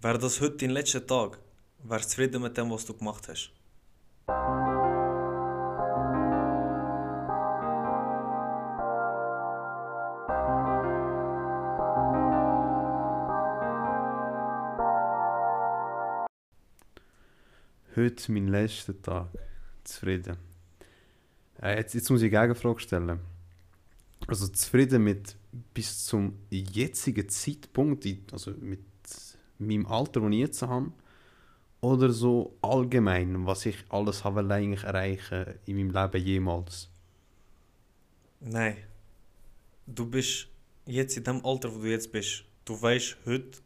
Wäre 0.00 0.16
das 0.16 0.40
heute 0.40 0.58
dein 0.58 0.70
letzter 0.70 1.04
Tag, 1.04 1.40
wärst 1.82 2.04
du 2.04 2.10
zufrieden 2.10 2.42
mit 2.42 2.56
dem, 2.56 2.70
was 2.70 2.86
du 2.86 2.94
gemacht 2.94 3.26
hast? 3.26 3.50
Heute 17.96 18.30
mein 18.30 18.46
letzter 18.46 19.02
Tag. 19.02 19.26
Zufrieden. 19.82 20.36
Äh, 21.60 21.78
jetzt, 21.78 21.94
jetzt 21.94 22.08
muss 22.08 22.22
ich 22.22 22.32
eine 22.32 22.46
Gegenfrage 22.46 22.78
stellen. 22.78 23.18
Also 24.28 24.46
zufrieden 24.46 25.02
mit 25.02 25.34
bis 25.74 26.04
zum 26.04 26.38
jetzigen 26.50 27.28
Zeitpunkt, 27.28 28.06
also 28.32 28.52
mit 28.60 28.87
meinem 29.58 29.86
Alter, 29.86 30.20
das 30.20 30.30
ich 30.30 30.38
jetzt 30.38 30.62
habe, 30.62 30.92
oder 31.80 32.10
so 32.10 32.56
allgemein, 32.60 33.46
was 33.46 33.66
ich 33.66 33.76
alles 33.88 34.24
habe 34.24 34.40
eigentlich 34.52 34.84
erreichen 34.84 35.54
in 35.66 35.76
meinem 35.76 35.90
Leben 35.90 36.24
jemals? 36.24 36.88
Nein. 38.40 38.76
Du 39.86 40.06
bist 40.06 40.48
jetzt 40.86 41.16
in 41.16 41.24
dem 41.24 41.44
Alter, 41.44 41.74
wo 41.74 41.78
du 41.78 41.90
jetzt 41.90 42.12
bist. 42.12 42.44
Du 42.64 42.80
weißt, 42.80 43.16
heute 43.24 43.58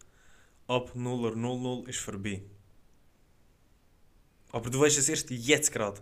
ab 0.69 0.93
0.00 0.95 1.89
ist 1.89 1.99
vorbei. 1.99 2.43
Aber 4.53 4.71
du 4.71 4.81
weißt 4.81 4.99
es 4.99 5.09
erst 5.09 5.31
jetzt 5.31 5.73
gerade. 5.73 6.01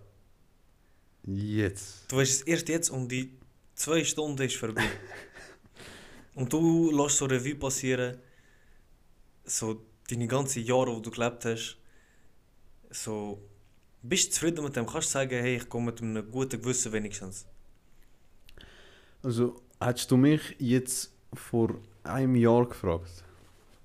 Jetzt. 1.24 2.10
Du 2.10 2.16
weißt 2.16 2.32
es 2.32 2.42
erst 2.42 2.68
jetzt 2.68 2.90
um 2.90 3.08
die 3.08 3.32
zwei 3.74 4.04
Stunden 4.04 4.42
ist 4.42 4.56
vorbei. 4.56 4.84
Und 6.34 6.52
du 6.52 6.90
lässt 6.90 7.18
so 7.18 7.26
Revue 7.26 7.54
passieren, 7.54 8.18
so 9.44 9.82
deine 10.10 10.26
ganzen 10.26 10.64
Jahre, 10.64 10.94
wo 10.94 11.00
du 11.00 11.10
gelebt 11.10 11.44
hast. 11.44 11.76
So, 12.90 13.40
bist 14.02 14.28
du 14.28 14.32
zufrieden 14.32 14.64
mit 14.64 14.76
dem? 14.76 14.86
Kannst 14.86 15.08
du 15.08 15.12
sagen, 15.12 15.40
hey, 15.40 15.56
ich 15.56 15.68
komme 15.68 15.86
mit 15.86 16.02
einem 16.02 16.30
guten 16.30 16.60
Gewissen 16.60 16.92
wenigstens. 16.92 17.46
Also, 19.22 19.60
hättest 19.80 20.10
du 20.10 20.16
mich 20.16 20.56
jetzt 20.58 21.12
vor 21.32 21.74
einem 22.02 22.34
Jahr 22.36 22.66
gefragt, 22.66 23.24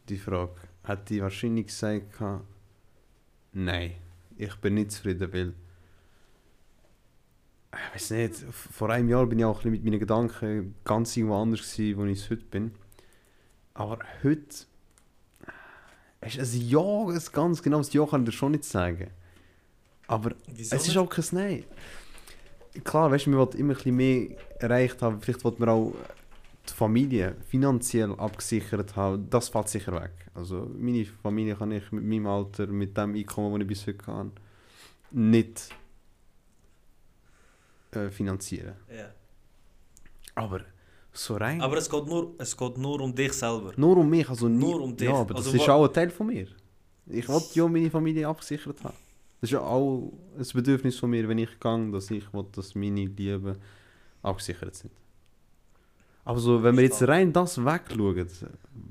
die 0.09 0.17
Frage, 0.17 0.55
hätte 0.83 1.15
ich 1.15 1.21
wahrscheinlich 1.21 1.67
gesagt, 1.67 2.21
nein, 3.51 3.95
ich 4.37 4.55
bin 4.55 4.75
nicht 4.75 4.91
zufrieden, 4.91 5.33
weil 5.33 5.53
ich 7.73 7.95
weiß 7.95 8.11
nicht, 8.11 8.35
vor 8.35 8.89
einem 8.89 9.09
Jahr 9.09 9.25
bin 9.25 9.39
ich 9.39 9.45
auch 9.45 9.63
mit 9.65 9.83
meinen 9.83 9.99
Gedanken 9.99 10.75
ganz 10.85 11.15
irgendwo 11.17 11.35
anders 11.35 11.61
gewesen, 11.73 11.97
wo 11.97 12.05
ich 12.05 12.29
heute 12.29 12.45
bin. 12.45 12.71
Aber 13.73 13.99
heute, 14.23 14.65
ist 16.25 16.53
ein 16.53 16.67
Ja, 16.67 16.79
ein 16.79 17.21
ganz 17.31 17.61
genaues 17.61 17.93
Ja 17.93 18.05
kann 18.05 18.21
ich 18.21 18.29
dir 18.29 18.31
schon 18.31 18.51
nicht 18.51 18.65
sagen. 18.65 19.09
Aber 20.07 20.31
Wieso 20.47 20.75
es 20.75 20.87
ist 20.87 20.97
auch 20.97 21.09
kein 21.09 21.25
Nein. 21.31 21.63
Klar, 22.83 23.11
weißt 23.11 23.25
du, 23.25 23.31
man 23.31 23.39
will 23.39 23.59
immer 23.59 23.73
ein 23.73 23.77
bisschen 23.77 23.95
mehr 23.95 24.27
erreicht 24.59 25.01
haben. 25.01 25.21
Vielleicht 25.21 25.43
will 25.43 25.53
man 25.57 25.69
auch 25.69 25.93
die 26.67 26.73
Familie 26.73 27.35
finanziell 27.47 28.11
abgesichert 28.13 28.95
haben. 28.95 29.29
Das 29.29 29.49
fällt 29.49 29.69
sicher 29.69 29.93
weg. 29.93 30.11
Also 30.33 30.69
meine 30.77 31.05
Familie 31.05 31.55
kann 31.55 31.71
ich 31.71 31.91
mit 31.91 32.03
meinem 32.03 32.27
Alter, 32.27 32.67
mit 32.67 32.97
dem 32.97 33.15
Einkommen, 33.15 33.53
das 33.53 33.61
ich 33.61 33.67
bis 33.67 33.87
heute 33.87 34.07
habe, 34.07 34.31
nicht 35.11 35.69
äh, 37.91 38.09
finanzieren. 38.09 38.75
Ja. 38.89 39.11
Aber 40.35 40.61
so 41.17 41.35
rein... 41.35 41.61
Aber 41.61 41.77
es 41.77 41.89
geht, 41.89 42.05
nur, 42.05 42.33
es 42.37 42.55
geht 42.55 42.77
nur 42.77 43.01
um 43.01 43.13
dich 43.13 43.33
selber. 43.33 43.73
nur 43.77 43.97
um 43.97 44.09
mich, 44.09 44.27
also 44.29 44.47
nie, 44.47 44.57
Nur 44.57 44.81
um 44.81 44.95
dich. 44.95 45.07
Ja, 45.07 45.15
aber 45.15 45.33
das 45.33 45.45
Also 45.47 45.57
ist 45.57 45.69
auch 45.69 45.85
ein 45.85 45.93
Teil 45.93 46.09
von 46.09 46.27
mir. 46.27 46.47
Ich 47.07 47.27
will 47.27 47.41
ja 47.53 47.67
meine 47.67 47.89
Familie 47.89 48.27
abgesichert 48.27 48.83
haben. 48.83 48.95
Das 49.41 49.49
ist 49.49 49.51
ja 49.51 49.61
auch 49.61 50.11
ein 50.37 50.45
Bedürfnis 50.53 50.97
von 50.97 51.09
mir, 51.09 51.27
wenn 51.27 51.37
ich 51.37 51.59
gehe, 51.59 51.91
dass 51.91 52.09
ich 52.11 52.33
will, 52.33 52.45
dass 52.51 52.73
meine 52.75 53.05
Lieben 53.05 53.57
abgesichert 54.21 54.75
sind. 54.75 54.91
Aber 56.23 56.39
so, 56.39 56.63
wenn 56.63 56.75
wir 56.75 56.83
jetzt 56.83 57.07
rein 57.07 57.31
das 57.31 57.63
wegschauen, 57.63 58.27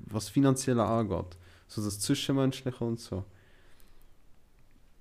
was 0.07 0.29
finanziell 0.29 0.79
angeht, 0.79 1.37
so 1.67 1.83
das 1.83 1.99
Zwischenmenschliche 1.99 2.85
und 2.85 3.01
so. 3.01 3.25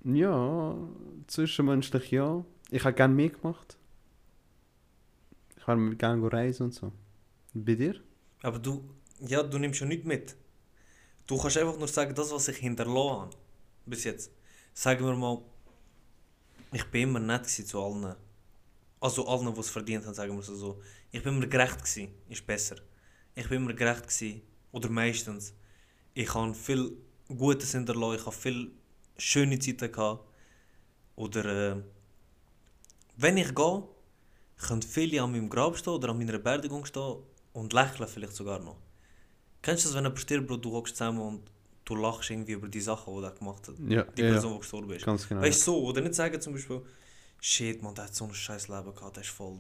Ja, 0.04 0.76
zwischenmenschlich 1.28 2.12
ja. 2.12 2.44
Ich 2.72 2.84
hätte 2.84 2.96
gerne 2.96 3.14
mehr 3.14 3.30
gemacht. 3.30 3.78
Ich 5.56 5.68
würde 5.68 5.96
gerne 5.96 6.34
reisen 6.34 6.64
und 6.64 6.74
so. 6.74 6.92
Bei 7.54 7.76
dir? 7.76 8.02
Aber 8.42 8.60
du, 8.60 8.90
ja, 9.20 9.44
du 9.44 9.58
nimmst 9.60 9.80
ja 9.80 9.86
nichts 9.86 10.06
mit. 10.06 10.36
Du 11.28 11.38
kannst 11.38 11.58
einfach 11.58 11.78
nur 11.78 11.88
sagen, 11.88 12.14
das, 12.16 12.32
was 12.32 12.48
ich 12.48 12.58
hinterlassen 12.58 13.22
habe. 13.22 13.36
Bis 13.86 14.04
jetzt. 14.04 14.32
Sagen 14.74 15.06
wir 15.06 15.16
mal, 15.16 15.42
ich 16.72 16.84
bin 16.86 17.04
immer 17.04 17.20
nett 17.20 17.48
zu 17.48 17.82
allen. 17.82 18.16
Also 19.00 19.28
allen, 19.28 19.54
die 19.54 19.60
es 19.60 19.70
verdient 19.70 20.06
haben, 20.06 20.14
sagen 20.14 20.36
wir 20.36 20.42
so. 20.42 20.82
Ich 21.12 21.22
bin 21.22 21.38
immer 21.38 21.48
gerecht 21.48 21.78
gewesen, 21.78 22.14
ist 22.28 22.46
besser. 22.46 22.78
Ich 23.36 23.48
bin 23.48 23.58
immer 23.58 23.74
gerecht 23.74 24.08
gewesen, 24.08 24.42
oder 24.72 24.90
meistens. 24.90 25.54
Ich 26.14 26.34
habe 26.34 26.54
viel 26.54 26.98
Gutes 27.28 27.72
hinterlassen, 27.74 28.20
ich 28.20 28.26
habe 28.26 28.36
viel 28.36 28.72
schöne 29.18 29.60
Zeiten 29.60 29.92
gehabt. 29.92 30.28
Oder 31.16 31.46
äh, 31.76 31.84
wenn 33.18 33.38
ich 33.38 33.54
gehe, 33.54 33.84
können 34.58 34.82
viele 34.82 35.22
an 35.22 35.32
meinem 35.32 35.50
Grab 35.50 35.78
stehen 35.78 35.94
oder 35.94 36.10
an 36.10 36.18
meiner 36.18 36.40
Beerdigung 36.40 36.86
stehen 36.86 37.18
und 37.54 37.74
lächeln 37.74 38.08
vielleicht 38.10 38.34
sogar 38.36 38.60
noch. 38.60 38.78
Kennst 39.62 39.86
du 39.86 39.90
das, 39.90 39.96
wenn 39.96 40.04
jemand 40.04 40.20
stirbt, 40.20 40.48
Bro, 40.48 40.58
du 40.58 40.72
hockst 40.74 40.96
zusammen 40.98 41.22
und 41.22 41.42
du 41.86 41.96
lachst 41.96 42.30
irgendwie 42.30 42.54
über 42.54 42.68
die 42.68 42.82
Sachen, 42.82 43.16
die 43.16 43.24
er 43.24 43.32
gemacht 43.32 43.68
hat? 43.68 43.76
Ja, 43.88 44.04
Die 44.04 44.22
ja, 44.22 44.28
ja. 44.28 44.34
Person, 44.34 44.54
die 44.54 44.60
gestorben 44.60 44.92
ist. 44.92 45.06
ganz 45.06 45.28
genau. 45.28 45.42
Weißt 45.42 45.62
du 45.62 45.72
so, 45.72 45.84
oder 45.86 46.02
nicht 46.02 46.16
sagen 46.16 46.40
zum 46.42 46.54
Beispiel, 46.54 46.82
shit, 47.40 47.82
man, 47.82 47.96
der 47.96 48.06
hat 48.06 48.16
so 48.16 48.26
ein 48.26 48.34
scheiß 48.34 48.68
Leben 48.68 48.94
gehabt, 48.94 49.16
der 49.16 49.24
war 49.24 49.30
voll 49.30 49.60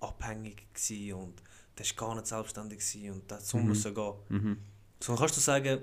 abhängig 0.00 0.66
gewesen 0.74 1.14
und 1.14 1.42
der 1.78 1.86
war 1.86 1.94
gar 2.08 2.14
nicht 2.14 2.26
selbstständig 2.26 2.78
gewesen 2.78 3.10
und 3.12 3.30
der 3.30 3.36
hat 3.38 3.46
so 3.46 3.58
Mhm. 3.58 3.66
müssen 3.68 3.94
gehen. 3.94 4.14
Mhm. 4.28 4.58
So 5.00 5.12
dann 5.12 5.18
kannst 5.20 5.36
du 5.36 5.40
sagen, 5.40 5.80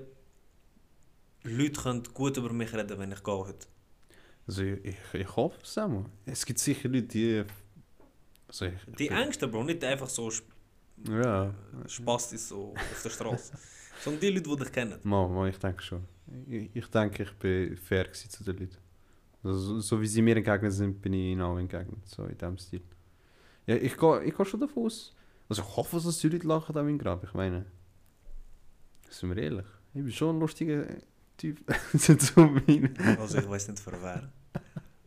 Leute 1.44 1.80
können 1.80 2.02
gut 2.14 2.36
über 2.36 2.52
mich 2.52 2.72
reden, 2.72 2.98
wenn 2.98 3.12
ich 3.12 3.22
gehe 3.22 3.34
heute. 3.34 3.66
Also 4.46 4.62
ich, 4.62 4.96
ich, 5.12 5.36
hoffe 5.36 5.58
es 5.62 5.78
auch. 5.78 6.04
Es 6.26 6.44
gibt 6.44 6.58
sicher 6.58 6.88
Leute, 6.88 7.06
die... 7.06 7.44
Also 8.48 8.66
ich, 8.66 8.74
Die 8.98 9.08
Ängste, 9.08 9.48
Bro, 9.48 9.64
nicht 9.64 9.82
einfach 9.84 10.08
so 10.08 10.30
Ja, 11.08 11.54
Spastis 11.86 12.48
so 12.48 12.72
auf 12.74 13.02
der 13.02 13.10
Straße. 13.10 13.52
Sondern 14.02 14.20
die 14.22 14.30
Leute, 14.30 14.50
die 14.50 14.56
dich 14.56 14.72
kennen. 14.72 14.98
mal, 15.02 15.28
mal, 15.28 15.48
ich 15.48 15.58
denke 15.58 15.82
schon. 15.82 16.04
Ich, 16.48 16.70
ich 16.74 16.86
denke, 16.86 17.24
ich 17.24 17.32
bin 17.32 17.76
fair 17.76 18.12
zu 18.12 18.44
den 18.44 18.56
Leuten. 18.58 18.76
Also, 19.42 19.58
so, 19.58 19.80
so 19.80 20.00
wie 20.00 20.06
sie 20.06 20.22
mir 20.22 20.36
entgegnet 20.36 20.72
sind, 20.72 21.00
bin 21.02 21.12
ich 21.12 21.32
ihnen 21.32 21.42
auch 21.42 21.58
entgegnet. 21.58 22.06
So 22.06 22.24
in 22.24 22.38
dem 22.38 22.56
Stil. 22.58 22.82
Ja, 23.66 23.76
ich 23.76 23.96
gehe 23.96 24.24
ich 24.24 24.36
geh 24.36 24.44
schon 24.44 24.60
davon 24.60 24.86
aus. 24.86 25.14
Also 25.48 25.62
ich 25.62 25.76
hoffe, 25.76 26.00
dass 26.00 26.18
die 26.18 26.28
Leute 26.28 26.46
lachen 26.46 26.76
an 26.76 26.86
meinem 26.86 26.98
Grab. 26.98 27.22
Ich 27.24 27.34
meine, 27.34 27.66
sind 29.10 29.34
wir 29.34 29.42
ehrlich. 29.42 29.66
Ich 29.92 30.02
bin 30.02 30.12
schon 30.12 30.36
ein 30.36 30.40
lustiger 30.40 30.86
Typ. 31.36 31.60
so 31.94 32.14
zu 32.14 32.40
meinen. 32.40 32.96
Also 33.18 33.38
ich 33.38 33.48
weiß 33.48 33.68
nicht 33.68 33.80
für 33.80 33.92
wer. 34.02 34.30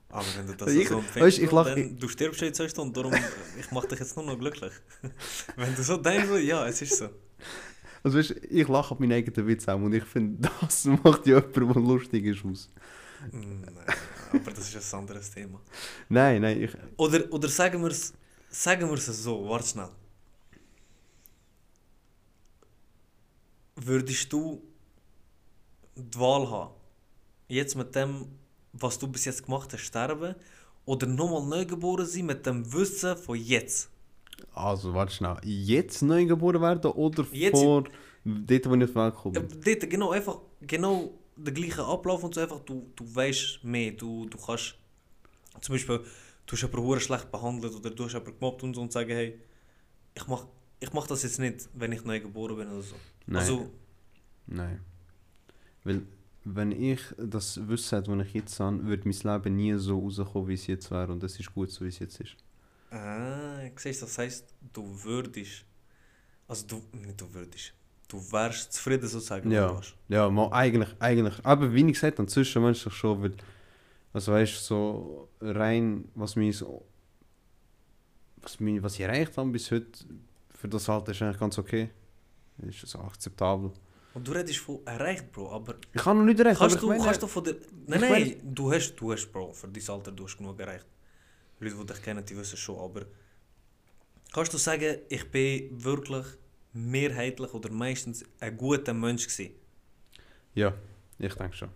Aber 0.09 0.25
wenn 0.37 0.47
du 0.47 0.55
das 0.55 0.71
Ich- 0.73 0.87
so 0.87 1.03
weißt, 1.15 1.39
ich 1.39 1.51
lach- 1.51 1.65
dann, 1.65 1.97
du 1.99 2.07
stirbst 2.07 2.41
in 2.41 2.53
zwei 2.53 2.69
Stunden, 2.69 2.93
darum 2.93 3.13
ich 3.59 3.71
mach 3.71 3.85
dich 3.85 3.99
jetzt 3.99 4.15
nur 4.15 4.25
noch 4.25 4.39
glücklich. 4.39 4.71
wenn 5.57 5.75
du 5.75 5.83
so 5.83 5.97
denkst, 5.97 6.43
ja, 6.43 6.65
es 6.67 6.81
ist 6.81 6.97
so. 6.97 7.09
Also 8.03 8.17
weißt, 8.17 8.31
ich 8.49 8.67
lache 8.67 8.91
auf 8.93 8.99
meinen 8.99 9.11
eigenen 9.13 9.47
Witz 9.47 9.67
auch 9.67 9.75
und 9.81 9.93
ich 9.93 10.03
finde, 10.05 10.49
das 10.61 10.85
macht 10.85 11.27
ja 11.27 11.39
jemand, 11.39 11.75
der 11.75 11.81
lustig 11.83 12.25
ist, 12.25 12.45
aus. 12.45 12.69
Nein, 13.31 13.65
aber 14.31 14.51
das 14.51 14.73
ist 14.73 14.93
ein 14.93 14.99
anderes 14.99 15.31
Thema. 15.31 15.59
Nein, 16.07 16.41
nein, 16.41 16.61
ich... 16.61 16.71
Oder, 16.97 17.31
oder 17.33 17.49
sagen 17.49 17.81
wir 17.81 17.89
es 17.89 18.13
sagen 18.49 18.89
wir's 18.89 19.05
so, 19.07 19.49
warte 19.49 19.67
schnell. 19.67 19.89
Würdest 23.75 24.31
du 24.33 24.61
die 25.95 26.19
Wahl 26.19 26.49
haben, 26.49 26.73
jetzt 27.47 27.75
mit 27.75 27.93
dem, 27.95 28.27
was 28.73 28.97
du 28.99 29.07
bis 29.07 29.25
jetzt 29.25 29.43
gemacht 29.45 29.71
hast, 29.73 29.81
sterben 29.81 30.35
oder 30.85 31.07
nochmal 31.07 31.45
neu 31.47 31.65
geboren 31.65 32.05
sein 32.05 32.25
mit 32.25 32.45
dem 32.45 32.71
Wissen 32.73 33.17
von 33.17 33.35
jetzt? 33.37 33.89
Also, 34.53 34.93
warte 34.93 35.13
schnell. 35.13 35.37
Jetzt 35.43 36.01
neu 36.01 36.25
geboren 36.25 36.61
werden 36.61 36.91
oder 36.91 37.25
Jetzt- 37.31 37.59
vor 37.59 37.83
dort, 38.25 38.65
wo 38.69 38.75
ich 38.75 38.83
auf 38.83 38.89
die 38.89 38.95
Welt 38.95 39.15
Ja, 39.35 39.41
bin? 39.41 39.61
dort 39.65 39.89
genau 39.89 40.11
einfach 40.11 40.39
genau 40.61 41.11
der 41.35 41.53
gleiche 41.53 41.83
Ablauf 41.83 42.23
und 42.23 42.33
so 42.35 42.41
einfach, 42.41 42.59
du, 42.61 42.91
du 42.95 43.15
weißt 43.15 43.63
mehr, 43.63 43.91
du, 43.91 44.25
du 44.27 44.37
kannst 44.37 44.75
zum 45.61 45.73
Beispiel, 45.73 45.99
du 46.45 46.51
hast 46.55 46.61
jemanden 46.61 46.99
schlecht 46.99 47.31
behandelt 47.31 47.73
oder 47.75 47.89
du 47.89 48.05
hast 48.05 48.13
jemanden 48.13 48.39
gemobbt 48.39 48.63
und 48.63 48.73
so 48.75 48.81
und 48.81 48.91
sagen, 48.91 49.11
hey, 49.11 49.39
ich 50.15 50.27
mach, 50.27 50.45
ich 50.79 50.91
mach 50.93 51.07
das 51.07 51.23
jetzt 51.23 51.39
nicht, 51.39 51.69
wenn 51.73 51.91
ich 51.91 52.03
neu 52.05 52.19
geboren 52.19 52.55
bin 52.57 52.67
oder 52.71 52.81
so. 52.81 52.95
Nein. 53.25 53.39
Also, 53.41 53.69
Nein. 54.47 54.79
Weil, 55.83 56.01
wenn 56.55 56.71
ich 56.71 57.01
das 57.17 57.67
Wissen 57.67 57.97
hätte, 57.97 58.15
das 58.15 58.27
ich 58.27 58.33
jetzt 58.33 58.59
habe, 58.59 58.83
würde 58.85 59.07
mein 59.07 59.33
Leben 59.35 59.55
nie 59.55 59.77
so 59.77 59.99
rauskommen, 59.99 60.47
wie 60.47 60.53
es 60.53 60.67
jetzt 60.67 60.91
wäre. 60.91 61.11
Und 61.11 61.23
es 61.23 61.39
ist 61.39 61.53
gut 61.53 61.71
so, 61.71 61.85
wie 61.85 61.89
es 61.89 61.99
jetzt 61.99 62.19
ist. 62.19 62.35
ah, 62.91 63.69
siehst 63.75 64.01
du, 64.01 64.05
das 64.05 64.17
heisst, 64.17 64.55
du 64.73 64.83
würdest, 65.03 65.65
also 66.47 66.65
du, 66.67 66.83
nicht 66.97 67.19
du 67.19 67.33
würdest, 67.33 67.73
du 68.07 68.17
wärst 68.31 68.73
zufrieden 68.73 69.07
sozusagen. 69.07 69.51
Ja. 69.51 69.67
du. 69.71 69.81
Ja, 70.13 70.29
mal 70.29 70.49
eigentlich, 70.51 70.89
eigentlich. 70.99 71.35
Aber 71.45 71.73
wie 71.73 71.85
ich 71.85 71.93
gesagt 71.93 72.19
habe, 72.19 72.27
zwischenmenschlich 72.27 72.93
schon, 72.93 73.21
weil, 73.23 73.33
also 74.13 74.31
weißt 74.33 74.53
du, 74.55 74.59
so 74.59 75.29
rein, 75.41 76.09
was 76.15 76.35
mir 76.35 76.53
so, 76.53 76.85
was, 78.41 78.59
mir, 78.59 78.81
was 78.83 78.95
ich 78.95 79.01
erreicht 79.01 79.37
habe 79.37 79.49
bis 79.51 79.71
heute, 79.71 80.05
für 80.51 80.67
das 80.69 80.89
Alter 80.89 81.11
ist 81.11 81.21
eigentlich 81.21 81.39
ganz 81.39 81.57
okay. 81.57 81.89
Ist 82.59 82.87
so 82.87 82.99
akzeptabel. 82.99 83.71
Du 84.23 84.31
redest 84.31 84.59
von 84.59 84.79
erreicht, 84.85 85.31
Bro, 85.31 85.51
aber 85.51 85.75
Ich 85.93 86.05
habe 86.05 86.19
noch 86.19 86.25
nicht 86.25 86.37
kannst, 86.37 86.61
aber 86.61 86.75
du, 86.75 86.77
ich 86.77 86.83
meine, 86.89 87.03
kannst 87.03 87.23
du 87.23 87.27
von 87.27 87.43
der... 87.43 87.55
Nein, 87.85 88.01
nein, 88.01 88.41
du 88.43 88.71
hast, 88.71 88.95
du 88.95 89.11
hast, 89.11 89.31
Bro, 89.31 89.53
für 89.53 89.67
dein 89.67 89.89
Alter, 89.89 90.11
du 90.11 90.23
hast 90.23 90.37
genug 90.37 90.59
erreicht. 90.59 90.85
Leute, 91.59 91.75
die 91.75 91.85
dich 91.85 92.01
kennen, 92.01 92.25
die 92.25 92.37
wissen 92.37 92.57
schon, 92.57 92.79
aber... 92.79 93.05
Kannst 94.33 94.53
du 94.53 94.57
sagen, 94.57 94.97
ich 95.09 95.31
bin 95.31 95.83
wirklich 95.83 96.25
mehrheitlich 96.73 97.53
oder 97.53 97.71
meistens 97.71 98.25
ein 98.39 98.55
guter 98.57 98.93
Mensch 98.93 99.27
gewesen? 99.27 99.51
ja, 100.57 100.73
ich 101.19 101.33
denke 101.35 101.55
schon. 101.55 101.69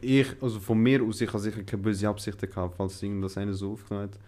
Ich, 0.00 0.42
also 0.42 0.60
von 0.60 0.78
mir 0.78 1.02
aus, 1.02 1.20
ich 1.20 1.28
habe 1.28 1.38
sicher 1.38 1.62
keine 1.62 1.82
böse 1.82 2.08
Absichten 2.08 2.50
gehabt, 2.50 2.76
falls 2.76 3.02
irgendwas 3.02 3.36
einer 3.38 3.54
so 3.54 3.72
aufgenommen 3.72 4.10
hat. 4.10 4.18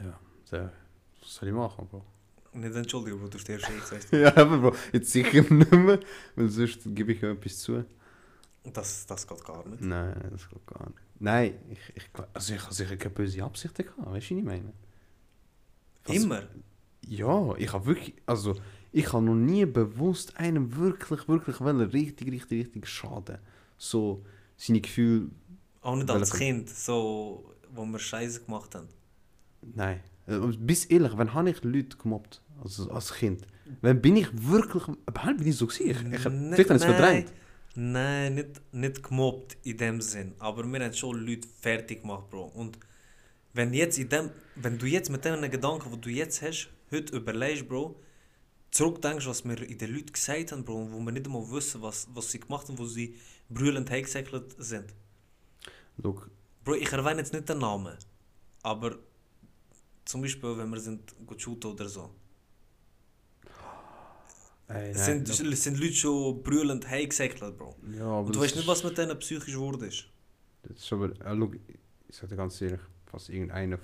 Ja, 0.00 0.18
so, 0.44 0.56
was 1.20 1.34
soll 1.34 1.48
ich 1.48 1.54
machen, 1.54 1.86
Bro? 1.86 2.02
Nicht 2.54 2.74
entschuldigen, 2.74 3.18
Bro, 3.18 3.28
du 3.28 3.38
eh, 3.38 3.58
weißt 3.90 4.12
du. 4.12 4.20
Ja, 4.22 4.36
aber 4.36 4.58
Bro, 4.58 4.76
jetzt 4.92 5.10
sicher 5.10 5.42
nicht 5.52 5.72
mehr, 5.72 6.00
weil 6.36 6.48
sonst 6.48 6.80
gebe 6.84 7.12
ich 7.12 7.20
ja 7.20 7.32
etwas 7.32 7.58
zu. 7.58 7.84
Das, 8.72 9.04
das 9.06 9.26
geht 9.26 9.44
gar 9.44 9.66
nicht. 9.68 9.82
Nein, 9.82 10.14
das 10.30 10.48
geht 10.48 10.66
gar 10.66 10.86
nicht. 10.88 10.98
Nein, 11.18 11.54
ich, 11.70 11.96
ich, 11.96 12.04
also 12.32 12.54
ich 12.54 12.62
habe 12.62 12.74
sicher 12.74 12.96
keine 12.96 13.14
böse 13.14 13.42
Absichten 13.44 13.84
gehabt, 13.84 13.98
weißt 13.98 14.30
du, 14.30 14.34
was 14.36 14.38
ich 14.40 14.44
meine? 14.44 14.72
Was- 16.04 16.16
Immer. 16.16 16.42
Ja, 17.06 17.54
ich 17.56 17.72
habe 17.72 17.86
wirklich, 17.86 18.14
also 18.26 18.56
ich 18.92 19.12
habe 19.12 19.24
noch 19.24 19.34
nie 19.34 19.66
bewusst 19.66 20.36
einem 20.38 20.74
wirklich, 20.76 21.28
wirklich 21.28 21.60
wollen, 21.60 21.80
richtig, 21.82 22.30
richtig, 22.30 22.60
richtig 22.66 22.88
schaden. 22.88 23.38
So, 23.76 24.24
seine 24.56 24.80
Gefühle, 24.80 25.28
Auch 25.82 25.96
nicht 25.96 26.10
als 26.10 26.32
Kind, 26.32 26.68
so, 26.70 27.54
wo 27.70 27.84
wir 27.84 27.98
Scheiße 27.98 28.44
gemacht 28.44 28.74
haben. 28.74 28.88
nein. 29.74 30.00
Äh, 30.26 30.38
Bis 30.58 30.86
ehrlich, 30.86 31.12
wann 31.16 31.34
habe 31.34 31.50
ich 31.50 31.62
Leute 31.64 31.96
gemobbt, 31.98 32.40
also 32.62 32.90
als 32.90 33.12
Kind? 33.14 33.46
Wann 33.80 34.00
bin 34.00 34.16
ich 34.16 34.28
wirklich, 34.32 34.82
wann 35.06 35.36
bin 35.36 35.46
ich 35.46 35.56
so 35.56 35.66
gewesen? 35.66 35.90
Ich, 35.90 35.96
ich, 36.20 36.24
Nicht- 36.30 36.54
vielleicht 36.54 36.70
habe 36.70 36.78
ich 36.78 36.84
es 36.84 36.84
verdrängt. 36.84 37.32
Nein, 37.76 38.34
nicht, 38.36 38.62
nicht 38.72 39.02
gemobbt 39.02 39.56
in 39.64 39.76
dem 39.76 40.00
Sinn. 40.00 40.34
Aber 40.38 40.64
wir 40.64 40.84
haben 40.84 40.92
schon 40.92 41.26
Leute 41.26 41.48
fertig 41.60 42.02
gemacht, 42.02 42.30
Bro. 42.30 42.44
Und 42.54 42.78
wenn, 43.52 43.72
jetzt 43.74 43.98
in 43.98 44.08
dem, 44.08 44.30
wenn 44.56 44.78
du 44.78 44.86
jetzt 44.86 45.10
mit 45.10 45.24
den 45.24 45.50
Gedanken, 45.50 45.90
die 45.92 46.00
du 46.00 46.10
jetzt 46.10 46.40
hast, 46.42 46.68
heute 46.92 47.16
überlegst, 47.16 47.68
Bro, 47.68 47.96
zurückdenkst, 48.70 49.26
was 49.26 49.44
wir 49.44 49.60
in 49.62 49.78
den 49.78 49.92
Leuten 49.92 50.12
gesagt 50.12 50.52
haben, 50.52 50.64
Bro, 50.64 50.88
wo 50.92 51.00
wir 51.00 51.12
nicht 51.12 51.26
einmal 51.26 51.50
wissen, 51.50 51.82
was, 51.82 52.08
was 52.14 52.30
sie 52.30 52.40
gemacht 52.40 52.68
haben, 52.68 52.78
wo 52.78 52.86
sie 52.86 53.16
brüllend 53.48 53.90
heimgesäckelt 53.90 54.54
sind. 54.58 54.94
Look, 55.96 56.30
Bro, 56.64 56.74
ich 56.74 56.92
erwähne 56.92 57.20
jetzt 57.20 57.32
nicht 57.32 57.48
den 57.48 57.58
Namen, 57.58 57.96
aber 58.62 58.98
zum 60.04 60.22
Beispiel, 60.22 60.56
wenn 60.58 60.70
wir 60.70 60.80
sind 60.80 61.14
gut 61.26 61.40
shooten 61.40 61.70
oder 61.72 61.88
so. 61.88 62.10
Ey, 64.68 64.90
Es 64.90 65.06
nein, 65.08 65.26
sind, 65.26 65.52
es 65.52 65.64
sind 65.64 65.78
Leute 65.78 65.94
schon 65.94 66.42
brüllend 66.42 66.88
heimgesäckelt, 66.88 67.56
Bro. 67.56 67.76
ja, 67.96 68.04
aber 68.04 68.26
Und 68.26 68.34
du 68.36 68.40
weißt 68.40 68.56
nicht, 68.56 68.68
was 68.68 68.84
mit 68.84 68.96
denen 68.98 69.18
psychisch 69.18 69.56
wurde 69.56 69.86
ist. 69.86 70.06
Das 70.62 70.78
ist 70.78 70.92
aber, 70.92 71.10
äh, 71.24 71.34
look, 71.34 71.56
ich 72.08 72.16
sage 72.16 72.28
dir 72.28 72.36
ganz 72.36 72.60
ehrlich, 72.60 72.80
falls 73.06 73.28
irgendeiner 73.28 73.78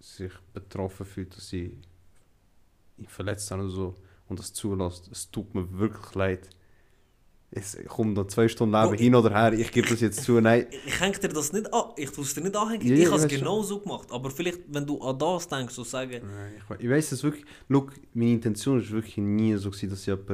sich 0.00 0.32
betroffen 0.52 1.06
fühlt, 1.06 1.36
dass 1.36 1.48
sie 1.48 1.78
ihn 2.98 3.06
verletzt 3.08 3.50
haben 3.50 3.60
oder 3.60 3.70
so 3.70 3.94
und 4.28 4.38
das 4.38 4.52
zulässt, 4.52 5.08
es 5.12 5.30
tut 5.30 5.54
mir 5.54 5.70
wirklich 5.78 6.14
leid. 6.14 6.50
Es 7.58 7.78
kommt 7.88 8.18
da 8.18 8.28
zwei 8.28 8.48
Stunden 8.48 8.74
Leben 8.74 8.90
Bro, 8.90 8.98
hin 8.98 9.14
oder 9.14 9.30
her, 9.30 9.52
ich 9.54 9.72
gebe 9.72 9.88
das 9.88 10.00
jetzt 10.00 10.22
zu, 10.22 10.40
nein. 10.40 10.66
Ich, 10.86 11.00
hänge 11.00 11.18
dir 11.18 11.28
das 11.28 11.54
nicht 11.54 11.72
an. 11.72 11.84
Ich 11.96 12.10
tue 12.10 12.22
es 12.22 12.34
dir 12.34 12.42
nicht 12.42 12.54
anhängen. 12.54 12.86
Ja, 12.86 12.94
ich 12.94 13.04
ja, 13.04 13.10
habe 13.10 13.22
es 13.22 13.28
genau 13.28 13.62
so 13.62 13.80
gemacht. 13.80 14.12
Aber 14.12 14.30
vielleicht, 14.30 14.60
wenn 14.68 14.84
du 14.86 15.00
an 15.00 15.18
das 15.18 15.48
denkst, 15.48 15.74
so 15.74 15.82
sagen, 15.82 16.20
Nein, 16.22 16.52
Ich, 16.78 16.84
ich 16.84 16.90
weiß 16.90 17.12
es 17.12 17.22
wirklich, 17.22 17.46
look, 17.68 17.94
meine 18.12 18.32
Intention 18.32 18.78
ist 18.80 18.90
wirklich 18.90 19.16
nie 19.16 19.56
so 19.56 19.70
gewesen, 19.70 19.88
dass 19.88 20.00
ich 20.00 20.06
jemanden 20.06 20.28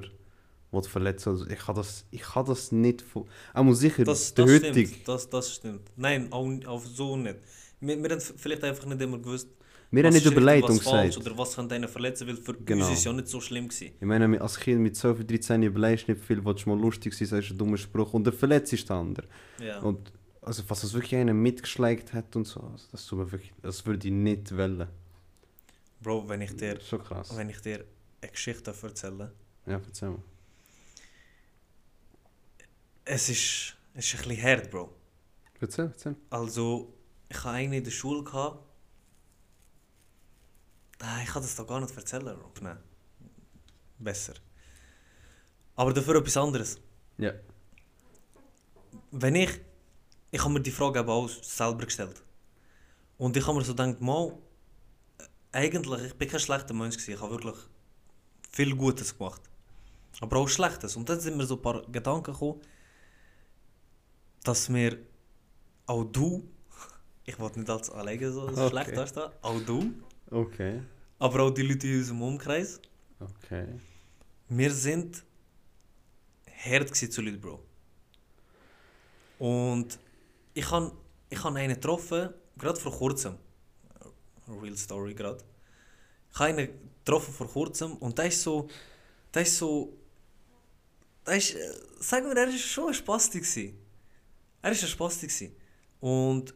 will 0.73 0.83
verletzen 0.83 1.29
also 1.29 1.47
ich 1.47 1.69
habe 1.69 1.79
das, 1.79 2.07
ich 2.11 2.35
habe 2.35 2.49
das 2.49 2.73
nicht 2.73 3.05
auch 3.53 3.73
sicher, 3.75 4.05
das, 4.05 4.33
das 4.35 4.57
stimmt. 4.57 5.07
Das, 5.09 5.29
das 5.29 5.55
stimmt. 5.55 5.83
Nein, 5.97 6.33
auch, 6.33 6.49
auch 6.67 6.83
so 6.83 7.17
nicht. 7.17 7.37
Wir, 7.81 8.03
wir 8.03 8.11
haben 8.11 8.21
vielleicht 8.21 8.65
einfach 8.65 8.87
nicht 8.87 9.01
immer 9.01 9.19
gewusst, 9.19 9.49
wir 9.93 10.03
haben 10.05 10.15
was 10.15 10.25
nicht 10.25 10.27
was 10.69 10.81
falsch 10.81 11.15
gesagt. 11.17 11.27
oder 11.27 11.39
was 11.39 11.55
kann 11.55 11.71
einen 11.71 11.89
verletzen, 11.89 12.27
weil 12.27 12.37
für 12.37 12.55
Genau. 12.55 12.87
uns 12.89 12.99
ist 12.99 13.05
ja 13.05 13.13
nicht 13.13 13.29
so 13.29 13.41
schlimm 13.41 13.69
gewesen. 13.69 13.93
Ich 14.01 14.07
meine, 14.07 14.41
als 14.41 14.59
Kind 14.59 14.81
mit 14.81 14.97
12, 14.97 15.25
13 15.27 15.63
überlegst 15.63 16.09
du 16.09 16.13
nicht 16.13 16.25
viel, 16.25 16.41
du 16.65 16.69
mal 16.71 16.81
lustig 16.81 17.15
sein, 17.15 17.29
sagst 17.29 17.51
einen 17.51 17.59
dummen 17.59 17.79
Spruch 17.79 18.13
und 18.15 18.25
der 18.25 18.33
verletzt 18.33 18.73
ist 18.73 18.89
der 18.89 18.97
andere. 18.97 19.27
Ja. 19.61 19.79
Und 19.81 20.13
also, 20.41 20.65
was 20.69 20.81
das 20.81 20.93
wirklich 20.93 21.15
einer 21.15 21.35
mitgeschlägt 21.35 22.13
hat 22.15 22.35
und 22.35 22.47
so, 22.47 22.61
also, 22.61 22.85
das 22.91 23.07
tut 23.07 23.19
mir 23.21 23.31
wirklich, 23.31 23.53
das 23.63 23.87
würde 23.87 24.09
ich 24.09 24.13
nicht 24.13 24.57
wollen. 24.57 24.89
Bro, 26.01 26.29
wenn 26.29 26.41
ich 26.41 26.57
dir, 26.57 26.81
schon 26.81 26.99
krass. 27.05 27.37
wenn 27.37 27.49
ich 27.51 27.61
dir 27.61 27.85
eine 28.21 28.31
Geschichte 28.33 28.75
erzähle, 28.83 29.33
Ja, 29.67 29.75
erzähl 29.87 30.09
mal. 30.11 30.19
es 33.05 33.29
ist, 33.29 33.77
es 33.95 34.07
ist 34.15 34.23
ein 34.23 34.29
bisschen 34.29 34.43
hart, 34.43 34.71
Bro. 34.71 34.93
Erzähl, 35.61 35.85
erzähl. 35.87 36.17
Also, 36.31 36.93
ich 37.29 37.37
hatte 37.37 37.51
einen 37.51 37.73
in 37.75 37.85
der 37.85 37.91
Schule. 37.91 38.25
Gehabt. 38.25 38.65
Nein, 41.03 41.25
ich 41.25 41.31
kann 41.33 41.43
das 41.43 41.57
doch 41.57 41.67
gar 41.67 41.81
nicht 41.81 41.97
erzählen, 41.97 42.37
Bro. 42.39 42.53
Nein. 42.61 42.79
Besser. 43.99 44.35
Aber 45.75 45.93
dafür 45.93 46.17
etwas 46.17 46.37
anderes. 46.37 46.79
Ja. 47.19 47.33
Wenn 49.11 49.35
ich... 49.35 49.61
Ich 50.31 50.41
habe 50.41 50.55
mir 50.55 50.61
die 50.61 50.71
Frage 50.71 51.01
eben 51.01 51.11
auch 51.11 51.29
selber 51.29 51.85
gestellt. 51.85 52.23
Und 53.19 53.37
ich 53.37 53.47
habe 53.47 53.59
mir 53.59 53.65
so 53.65 53.73
gedacht, 53.75 54.01
mal... 54.01 54.39
äh, 55.19 55.25
Eigentlich, 55.59 56.03
ich 56.05 56.15
bin 56.15 56.29
kein 56.29 56.41
schlechter 56.41 56.73
Mensch 56.73 56.97
gewesen. 56.97 57.15
Ich 57.15 57.21
habe 57.21 57.33
wirklich 57.33 57.57
viel 58.51 58.75
Gutes 58.77 59.17
gemacht. 59.19 59.43
Aber 60.21 60.37
auch 60.39 60.49
Schlechtes. 60.49 60.97
Und 60.97 61.09
dann 61.09 61.19
sind 61.21 61.37
mir 61.37 61.47
so 61.47 61.57
ein 61.57 61.63
paar 61.63 61.83
Gedanken 61.91 62.33
gekommen, 62.33 62.61
dass 64.45 64.69
mir 64.69 64.99
auch 65.87 66.05
du... 66.05 66.49
Ich 67.25 67.39
wollte 67.39 67.61
nicht 67.61 67.71
als 67.71 67.89
alleine 67.91 68.33
so 68.33 68.43
Okay. 68.49 68.69
schlecht 68.71 68.97
dastehen. 68.97 69.31
Auch 69.43 69.61
du. 69.61 69.93
Okay. 70.33 70.81
Aber 71.19 71.43
auch 71.43 71.51
die 71.51 71.63
Leute 71.63 71.87
in 71.87 71.99
unserem 71.99 72.23
Umkreis. 72.23 72.81
Okay. 73.21 73.67
Wir 74.49 74.73
sind 74.73 75.23
hart 76.65 76.97
zu 76.97 77.21
Leuten, 77.21 77.41
Bro. 77.41 77.63
Und 79.39 79.99
ich 80.55 80.71
han 80.71 80.91
ich 81.29 81.45
han 81.45 81.57
einen 81.57 81.75
getroffen, 81.75 82.31
gerade 82.57 82.81
vor 82.81 82.93
kurzem. 82.93 83.37
Real 84.49 84.77
Story 84.77 85.15
gerade. 85.15 85.45
Ich 86.33 86.39
habe 86.39 86.49
einen 86.51 86.69
getroffen 87.05 87.33
vor 87.35 87.49
kurzem 87.49 87.97
und 87.97 88.19
der 88.19 88.27
ist 88.27 88.43
so, 88.43 88.69
der 89.35 89.43
ist 89.43 89.57
so, 89.59 89.97
der 91.27 91.37
ist, 91.37 91.55
äh, 91.55 91.75
sagen 92.01 92.27
wir, 92.27 92.37
er 92.37 92.49
ist 92.49 92.61
schon 92.61 92.89
ein 92.89 92.95
Spasti. 92.95 93.75
Er 94.63 94.73
ist 94.73 94.83
ein 94.83 94.89
Spasti. 94.89 95.53
Und 96.01 96.55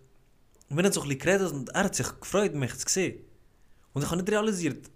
wir 0.69 0.85
haben 0.85 0.93
so 0.93 1.03
ein 1.03 1.09
bisschen 1.09 1.19
geredet 1.19 1.53
und 1.53 1.69
er 1.71 1.85
hat 1.85 1.95
sich 1.95 2.09
gefreut, 2.21 2.55
mich 2.55 2.75
zu 2.75 2.89
sehen. 2.89 3.26
Und 3.97 4.03
ich 4.03 4.11
habe 4.11 4.21
nicht 4.21 4.31
realisiert, 4.31 4.91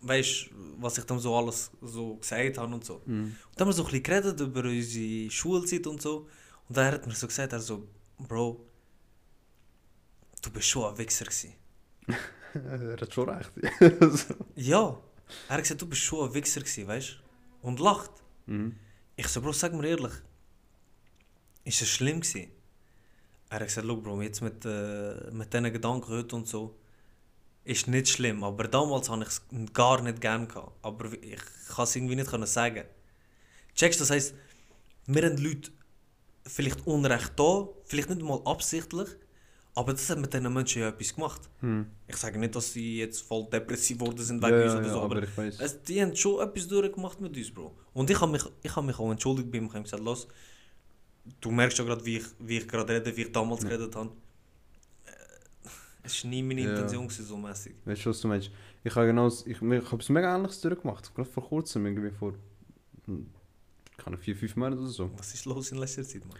weißt 0.00 0.50
was 0.78 0.98
ich 0.98 1.04
dann 1.04 1.20
so 1.20 1.36
alles 1.36 1.70
so 1.80 2.16
gesagt 2.16 2.58
habe 2.58 2.74
und 2.74 2.84
so. 2.84 3.00
Mhm. 3.06 3.22
Und 3.22 3.36
dann 3.54 3.60
haben 3.60 3.68
wir 3.68 3.72
so 3.72 3.84
ein 3.84 3.90
bisschen 3.92 4.02
geredet 4.02 4.40
über 4.40 4.64
unsere 4.64 5.30
Schulzeit 5.30 5.86
und 5.86 6.02
so. 6.02 6.26
Und 6.68 6.76
er 6.76 6.90
hat 6.90 7.06
mir 7.06 7.14
so 7.14 7.28
gesagt, 7.28 7.52
er 7.52 7.60
so, 7.60 7.86
Bro, 8.18 8.66
du 10.42 10.50
bist 10.50 10.66
schon 10.66 10.90
ein 10.90 10.98
Wichser 10.98 11.26
gewesen. 11.26 11.54
er 12.54 13.00
hat 13.00 13.14
schon 13.14 13.28
recht. 13.28 13.52
Ja, 14.56 15.00
er 15.48 15.54
hat 15.54 15.62
gesagt, 15.62 15.80
du 15.80 15.86
bist 15.86 16.02
schon 16.02 16.28
ein 16.28 16.34
Wichser 16.34 16.58
gewesen, 16.58 16.88
weißt 16.88 17.20
du? 17.62 17.68
Und 17.68 17.78
lacht. 17.78 18.10
mhm. 18.46 18.74
Ich 19.14 19.28
so, 19.28 19.40
Bro, 19.40 19.52
sag 19.52 19.72
mir 19.74 19.86
ehrlich, 19.86 20.14
ist 21.62 21.82
es 21.82 21.88
schlimm 21.88 22.20
gewesen? 22.20 22.50
Er 23.48 23.60
hat 23.60 23.68
gesagt, 23.68 23.86
Look, 23.86 24.02
Bro, 24.02 24.22
jetzt 24.22 24.42
mit, 24.42 24.64
äh, 24.64 25.30
mit 25.30 25.52
diesen 25.52 25.72
Gedanken 25.72 26.08
heute 26.08 26.34
und 26.34 26.48
so, 26.48 26.79
ist 27.64 27.88
nicht 27.88 28.08
schlimm. 28.08 28.42
Aber 28.44 28.64
damals 28.64 29.08
habe 29.10 29.22
ich 29.22 29.28
es 29.28 29.42
gar 29.72 30.02
nicht 30.02 30.20
gern 30.20 30.48
gehabt. 30.48 30.72
Aber 30.82 31.12
ich 31.12 31.40
kann 31.68 31.84
es 31.84 31.96
irgendwie 31.96 32.16
nicht 32.16 32.30
sagen. 32.48 32.84
Checkst 33.74 34.00
du, 34.00 34.02
das 34.02 34.10
heisst, 34.10 34.34
wir 35.06 35.22
haben 35.24 35.36
Leute 35.36 35.70
vielleicht 36.46 36.86
Unrecht 36.86 37.32
da, 37.36 37.68
vielleicht 37.84 38.10
nicht 38.10 38.22
mal 38.22 38.40
absichtlich, 38.44 39.08
aber 39.74 39.92
das 39.92 40.10
hat 40.10 40.18
mit 40.18 40.32
diesen 40.32 40.52
Menschen 40.52 40.82
ja 40.82 40.88
etwas 40.88 41.14
gemacht. 41.14 41.42
Hm. 41.60 41.86
Ich 42.08 42.16
sage 42.16 42.38
nicht, 42.38 42.54
dass 42.56 42.72
sie 42.72 42.98
jetzt 42.98 43.22
voll 43.22 43.46
depressiv 43.52 43.98
geworden 43.98 44.22
sind 44.22 44.42
Ja, 44.42 44.48
wegen 44.48 44.62
uns 44.62 44.72
ja, 44.72 44.78
oder 44.78 44.86
ja, 44.86 44.92
so, 44.92 45.00
aber 45.00 45.16
aber 45.18 45.26
es, 45.64 45.82
die 45.82 46.02
haben 46.02 46.16
schon 46.16 46.40
etwas 46.46 46.66
durchgemacht 46.66 47.20
mit 47.20 47.36
uns, 47.36 47.50
Bro. 47.52 47.76
Und 47.94 48.10
ich 48.10 48.20
habe 48.20 48.32
mich, 48.32 48.42
ich 48.62 48.74
hab 48.74 48.84
mich 48.84 48.98
auch 48.98 49.10
entschuldigt 49.10 49.50
bei 49.50 49.58
ihm. 49.58 49.66
Ich 49.66 49.72
habe 49.72 49.82
gesagt, 49.84 50.02
los, 50.02 50.26
du 51.40 51.50
merkst 51.50 51.78
ja 51.78 51.84
gerade, 51.84 52.04
wie 52.04 52.16
ich, 52.16 52.24
wie 52.40 52.58
ich 52.58 52.68
gerade 52.68 52.94
rede, 52.94 53.16
wie 53.16 53.22
ich 53.22 53.32
damals 53.32 53.62
Ja. 53.62 53.68
geredet 53.68 53.94
habe. 53.94 54.10
Es 56.02 56.24
war 56.24 56.30
nie 56.30 56.42
meine 56.42 56.62
Ja. 56.62 56.70
Intention, 56.70 57.08
so 57.08 57.36
mäßig. 57.36 57.74
Weißt 57.84 58.04
du, 58.04 58.10
was 58.10 58.20
du 58.20 58.28
meinst? 58.28 58.50
Ich 58.82 58.94
habe 58.94 59.06
genau, 59.06 59.28
ich, 59.28 59.46
ich 59.46 59.60
habe 59.60 59.96
es 59.98 60.08
mega 60.08 60.34
ähnliches 60.34 60.60
durchgemacht. 60.60 61.14
Gerade 61.14 61.28
vor 61.28 61.46
kurzem, 61.46 61.86
irgendwie 61.86 62.10
vor 62.10 62.34
keine 63.96 64.16
vier, 64.16 64.36
fünf 64.36 64.56
Monate 64.56 64.80
oder 64.80 64.90
so. 64.90 65.10
Was 65.16 65.34
ist 65.34 65.44
los 65.44 65.72
in 65.72 65.78
letzter 65.78 66.02
Zeit, 66.02 66.24
Mann? 66.26 66.38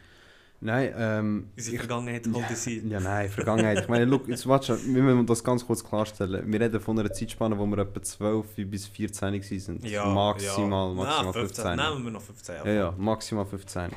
Nein, 0.62 0.92
ähm... 0.94 1.48
Unsere 1.56 1.78
Vergangenheit 1.78 2.26
holt 2.26 2.44
ein. 2.44 2.90
Ja, 2.90 3.00
nein, 3.00 3.30
Vergangenheit. 3.30 3.80
Ich 3.80 3.88
meine, 3.88 4.04
look, 4.04 4.28
jetzt 4.28 4.46
warte, 4.46 4.78
wir 4.84 5.02
müssen 5.02 5.26
das 5.26 5.42
ganz 5.42 5.66
kurz 5.66 5.82
klarstellen. 5.82 6.52
Wir 6.52 6.60
reden 6.60 6.80
von 6.80 6.98
einer 6.98 7.10
Zeitspanne, 7.10 7.58
wo 7.58 7.64
wir 7.66 7.78
etwa 7.78 8.02
12 8.02 8.46
bis 8.66 8.86
14 8.86 9.32
waren. 9.32 9.80
Ja, 9.86 10.04
Maximal, 10.04 10.88
ja. 10.88 10.94
maximal 10.94 11.24
Nein, 11.24 11.32
15. 11.32 11.76
Nehmen 11.76 12.04
wir 12.04 12.10
noch 12.10 12.22
15 12.22 12.54
Jahre. 12.56 12.68
Ja, 12.68 12.74
ja, 12.74 12.94
maximal 12.98 13.46
15. 13.46 13.90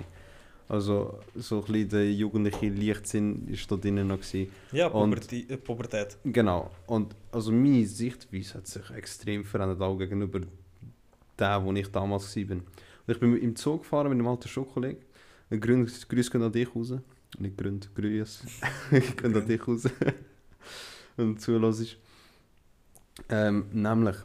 Also, 0.73 1.19
so 1.35 1.57
ein 1.59 1.65
bisschen 1.65 1.89
der 1.89 2.11
jugendliche 2.11 2.67
Leichtsinn 2.69 3.47
war 3.47 3.57
da 3.67 3.75
drinnen 3.77 4.07
noch. 4.07 4.17
Gewesen. 4.19 4.51
Ja, 4.71 4.87
Und- 4.87 5.11
Pubertät. 5.11 5.51
äh, 5.51 5.57
Pubertät. 5.57 6.17
Genau. 6.23 6.71
Und 6.87 7.15
also 7.31 7.51
meine 7.51 7.85
Sichtweise 7.85 8.55
hat 8.55 8.65
sich 8.65 8.89
extrem 8.89 9.45
verändert, 9.45 9.79
auch 9.81 9.95
gegenüber 9.97 10.39
dem, 11.37 11.63
wo 11.63 11.71
ich 11.73 11.87
damals 11.91 12.35
war. 12.35 12.55
Und 12.55 12.63
ich 13.07 13.19
bin 13.19 13.37
im 13.37 13.55
Zug 13.55 13.83
gefahren 13.83 14.07
mit 14.09 14.17
einem 14.17 14.27
alten 14.27 14.47
Schulkollegen. 14.47 14.97
Grüß, 15.51 16.07
Grüß 16.07 16.31
gehen 16.31 16.41
an 16.41 16.51
dich 16.51 16.75
raus. 16.75 16.93
Nicht 17.37 17.55
Gründ, 17.55 17.93
Grüß. 17.93 18.43
gehen 19.21 19.35
an 19.35 19.45
dich 19.47 19.67
raus. 19.67 19.83
und 21.17 21.39
zuhörst. 21.39 21.97
Ähm, 23.29 23.65
nämlich, 23.73 24.15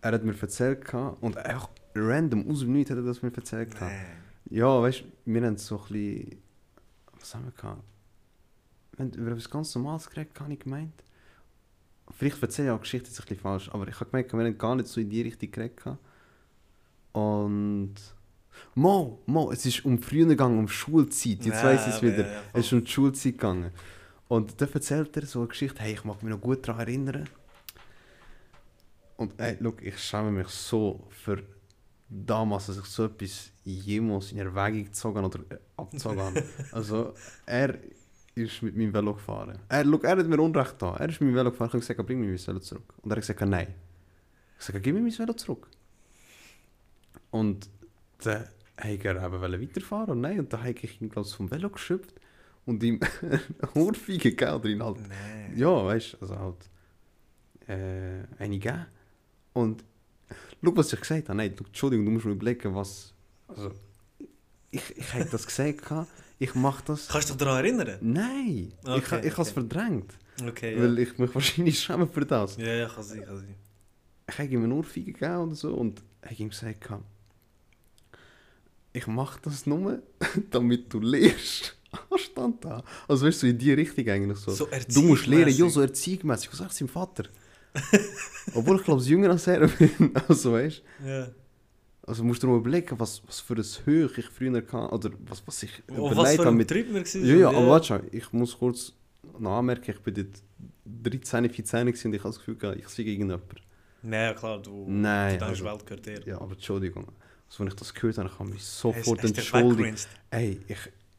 er 0.00 0.12
hat 0.12 0.22
mir 0.24 0.40
erzählt, 0.40 0.94
und 1.20 1.36
einfach 1.38 1.70
random, 1.96 2.48
aus 2.48 2.60
dem 2.60 2.72
Nichts 2.72 2.92
hat 2.92 2.98
er 2.98 3.02
das 3.04 3.20
mir 3.20 3.34
erzählt. 3.34 3.74
Nee. 3.80 3.86
Ja, 4.52 4.82
weißt 4.82 5.00
du, 5.00 5.04
wir 5.32 5.42
haben 5.46 5.56
so 5.56 5.76
ein 5.80 5.82
bisschen. 5.88 6.42
Was 7.18 7.34
haben 7.34 7.44
wir 7.46 7.52
gehabt? 7.52 7.82
Wir 8.96 9.04
haben 9.06 9.12
über 9.14 9.30
etwas 9.30 9.48
ganz 9.48 9.74
Normales 9.74 10.10
geredet, 10.10 10.38
habe 10.38 10.52
ich 10.52 10.60
gemeint. 10.60 10.92
Vielleicht 12.10 12.42
erzähle 12.42 12.68
ich 12.68 12.72
auch 12.72 12.76
die 12.76 12.82
Geschichte 12.82 13.08
jetzt 13.08 13.18
ein 13.18 13.22
bisschen 13.24 13.40
falsch, 13.40 13.70
aber 13.72 13.88
ich 13.88 13.94
habe 13.98 14.10
gemerkt, 14.10 14.32
wir 14.34 14.40
haben 14.44 14.58
gar 14.58 14.74
nicht 14.76 14.88
so 14.88 15.00
in 15.00 15.08
die 15.08 15.22
Richtung 15.22 15.50
geredet. 15.50 15.76
gehabt. 15.78 15.98
Und. 17.12 17.94
Mo, 18.74 19.20
Mo, 19.24 19.50
es 19.50 19.64
ist 19.64 19.82
um 19.86 19.98
früher 19.98 20.26
gegangen, 20.26 20.58
um 20.58 20.68
Schulzeit. 20.68 21.42
Jetzt 21.46 21.62
Ja, 21.62 21.64
weiß 21.64 21.86
ich 21.86 21.94
es 21.94 22.02
wieder. 22.02 22.30
ja, 22.30 22.42
es 22.52 22.66
ist 22.66 22.72
um 22.74 22.84
die 22.84 22.90
Schulzeit 22.90 23.32
gegangen. 23.32 23.70
Und 24.28 24.60
da 24.60 24.66
erzählt 24.66 25.16
er 25.16 25.24
so 25.24 25.38
eine 25.38 25.48
Geschichte, 25.48 25.80
hey, 25.80 25.94
ich 25.94 26.04
mag 26.04 26.22
mich 26.22 26.30
noch 26.30 26.40
gut 26.40 26.68
daran 26.68 26.80
erinnern. 26.82 27.26
Und 29.16 29.32
hey, 29.38 29.56
look, 29.60 29.80
ich 29.82 29.98
schäme 29.98 30.30
mich 30.30 30.48
so 30.48 31.06
für 31.08 31.42
damals, 32.12 32.66
dass 32.66 32.78
ich 32.78 32.84
so 32.84 33.04
etwas 33.06 33.50
jemals 33.64 34.32
in 34.32 34.38
Erwägung 34.38 34.84
gezogen 34.84 35.24
oder 35.24 35.40
äh, 35.48 35.58
abgezogen 35.76 36.20
habe. 36.20 36.44
Also, 36.72 37.14
er 37.46 37.78
ist 38.34 38.62
mit 38.62 38.76
meinem 38.76 38.92
Velo 38.92 39.14
gefahren. 39.14 39.58
Er, 39.68 39.84
look, 39.84 40.04
er 40.04 40.16
hat 40.16 40.26
mir 40.26 40.40
Unrecht 40.40 40.80
da. 40.80 40.96
Er 40.96 41.08
ist 41.08 41.20
mit 41.20 41.30
meinem 41.30 41.36
Velo 41.36 41.50
gefahren. 41.50 41.68
Ich 41.68 41.74
habe 41.74 41.80
gesagt, 41.80 42.06
bring 42.06 42.20
mir 42.20 42.28
mein 42.28 42.46
Velo 42.46 42.60
zurück. 42.60 42.94
Und 43.02 43.10
er 43.10 43.16
hat 43.16 43.22
gesagt, 43.22 43.40
nein. 43.42 43.74
Ich 44.58 44.66
gesagt, 44.66 44.84
gib 44.84 44.94
mir 44.94 45.00
mein 45.00 45.18
Velo 45.18 45.32
zurück. 45.32 45.68
Und 47.30 47.68
dann 48.24 48.44
wollte 48.76 49.08
er 49.08 49.52
eben 49.54 49.62
weiterfahren 49.62 50.10
und 50.10 50.20
nein. 50.20 50.38
Und 50.40 50.52
dann 50.52 50.60
habe 50.60 50.70
ich 50.70 51.00
ihn, 51.00 51.08
glaube 51.08 51.28
ich, 51.28 51.34
vom 51.34 51.50
Velo 51.50 51.70
geschöpft 51.70 52.14
und 52.66 52.82
ihm 52.82 53.00
eine 53.22 53.40
Ohrfeige 53.74 54.34
gegeben 54.34 54.82
halt 54.82 54.98
Nee. 55.08 55.60
ja, 55.60 55.84
weißt 55.84 56.14
du, 56.14 56.18
also 56.20 56.38
halt 56.38 56.70
äh, 57.68 58.24
eine 58.38 58.58
gegeben. 58.58 58.86
Und 59.52 59.84
schau, 60.62 60.76
was 60.76 60.92
ich 60.92 61.00
gesagt 61.00 61.28
habe. 61.28 61.36
Nein, 61.36 61.54
schau, 61.58 61.64
Entschuldigung, 61.64 62.06
du 62.06 62.10
musst 62.12 62.24
mir 62.26 62.32
überlegen, 62.32 62.74
was. 62.74 63.12
Also, 63.48 63.72
ich, 64.70 64.96
ich 64.96 65.14
hätte 65.14 65.30
das 65.30 65.46
gesagt, 65.46 65.82
ich 66.38 66.54
mache 66.54 66.82
das. 66.86 67.08
Kannst 67.08 67.30
du 67.30 67.34
dich 67.34 67.44
daran 67.44 67.64
erinnern? 67.64 67.98
Nein, 68.00 68.72
ich, 68.82 68.88
Okay, 68.88 69.26
ich 69.26 69.32
habe 69.32 69.42
es 69.42 69.50
okay. 69.50 69.52
verdrängt. 69.52 70.12
Okay, 70.48 70.74
ja. 70.74 70.82
Weil 70.82 70.98
ich 70.98 71.18
mich 71.18 71.34
wahrscheinlich 71.34 71.78
schäme 71.78 72.06
für 72.06 72.24
das. 72.24 72.56
Ja, 72.56 72.72
ja, 72.72 72.88
kann 72.88 73.04
sein, 73.04 73.24
kann 73.24 73.36
sein. 73.36 73.54
Ich 74.28 74.38
habe 74.38 74.48
ihm 74.48 74.64
eine 74.64 74.74
Ohrfeige 74.74 75.12
gegeben 75.12 75.36
oder 75.36 75.54
so 75.54 75.74
und 75.74 76.02
ich 76.22 76.30
habe 76.30 76.42
ihm 76.42 76.48
gesagt, 76.50 76.88
ich 78.94 79.06
mache 79.06 79.40
das 79.42 79.66
nur, 79.66 80.02
damit 80.50 80.92
du 80.92 81.00
lernst. 81.00 81.76
Anstand 82.10 82.64
da. 82.64 82.82
Also 83.06 83.26
weißt 83.26 83.42
du, 83.42 83.48
in 83.48 83.58
die 83.58 83.72
Richtung 83.72 84.08
eigentlich 84.08 84.38
so. 84.38 84.50
So 84.52 84.68
du 84.88 85.02
musst 85.02 85.26
lernen, 85.26 85.54
ja, 85.54 85.68
so 85.68 85.80
erziehungsmässig. 85.80 86.50
Was 86.50 86.58
sagt 86.58 86.74
sein 86.74 86.88
Vater? 86.88 87.24
Obwohl 88.54 88.76
ich 88.76 88.84
glaube, 88.84 89.02
jünger 89.02 89.30
als 89.30 89.46
er 89.46 89.66
bin. 89.68 90.12
Also 90.28 90.52
weißt 90.52 90.82
Ja. 91.06 91.28
also 92.06 92.24
musst 92.24 92.42
du 92.42 92.46
dir 92.46 92.52
mal 92.52 92.58
überlegen, 92.58 92.98
was, 92.98 93.22
was 93.26 93.40
für 93.40 93.54
ein 93.54 93.64
Höch 93.86 94.18
ich 94.18 94.26
früher 94.26 94.62
kann, 94.62 94.90
oder 94.90 95.10
was, 95.28 95.42
was 95.46 95.62
ich 95.62 95.82
Oh, 95.90 96.04
was 96.06 96.12
überlegt 96.12 96.38
habe 96.40 96.52
mit. 96.52 96.68
Trip 96.68 96.92
wir 96.92 97.22
Ja, 97.24 97.36
ja, 97.36 97.48
aber 97.48 97.68
warte 97.68 97.86
schon, 97.86 98.02
ich 98.10 98.32
muss 98.32 98.58
kurz 98.58 98.92
noch 99.38 99.58
anmerken, 99.58 99.90
ich 99.92 100.00
bin 100.00 100.14
dort 100.14 101.12
13, 101.14 101.48
14 101.50 101.86
gewesen 101.86 102.08
und 102.08 102.14
ich 102.14 102.20
habe 102.24 102.34
das 102.34 102.38
Gefühl, 102.44 102.76
ich 102.78 102.88
sehe 102.88 103.04
irgendjemand. 103.06 103.42
Nein, 104.02 104.34
klar, 104.34 104.60
du, 104.60 104.84
Nein, 104.88 105.38
du 105.38 105.44
denkst, 105.44 105.60
also- 105.60 105.64
Welt 105.64 105.86
gehört 105.86 106.06
dir. 106.06 106.20
Ja, 106.26 106.40
aber 106.40 106.52
Entschuldigung. 106.52 107.06
Also, 107.48 107.60
wenn 107.60 107.68
ich 107.68 107.74
das 107.74 107.94
gehört 107.94 108.18
habe, 108.18 108.28
ich 108.28 108.38
habe 108.38 108.50
mich 108.50 108.64
sofort 108.64 109.22
hast 109.22 109.36
du 109.36 109.40
entschuldigt. 109.40 110.08
Ey, 110.30 110.60
ich, 110.66 110.78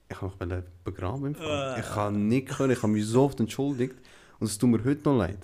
ich 0.09 0.21
habe 0.21 0.45
mich 0.45 0.63
begraben. 0.83 1.35
Äh. 1.35 1.79
Ich 1.79 1.85
kann 1.85 2.27
nicht 2.27 2.49
können, 2.49 2.71
ich 2.73 2.81
habe 2.81 2.91
mich 2.91 3.05
so 3.05 3.23
oft 3.23 3.39
entschuldigt. 3.39 3.95
Und 4.39 4.47
es 4.47 4.57
tut 4.57 4.69
mir 4.69 4.83
heute 4.83 5.01
noch 5.07 5.17
leid. 5.17 5.37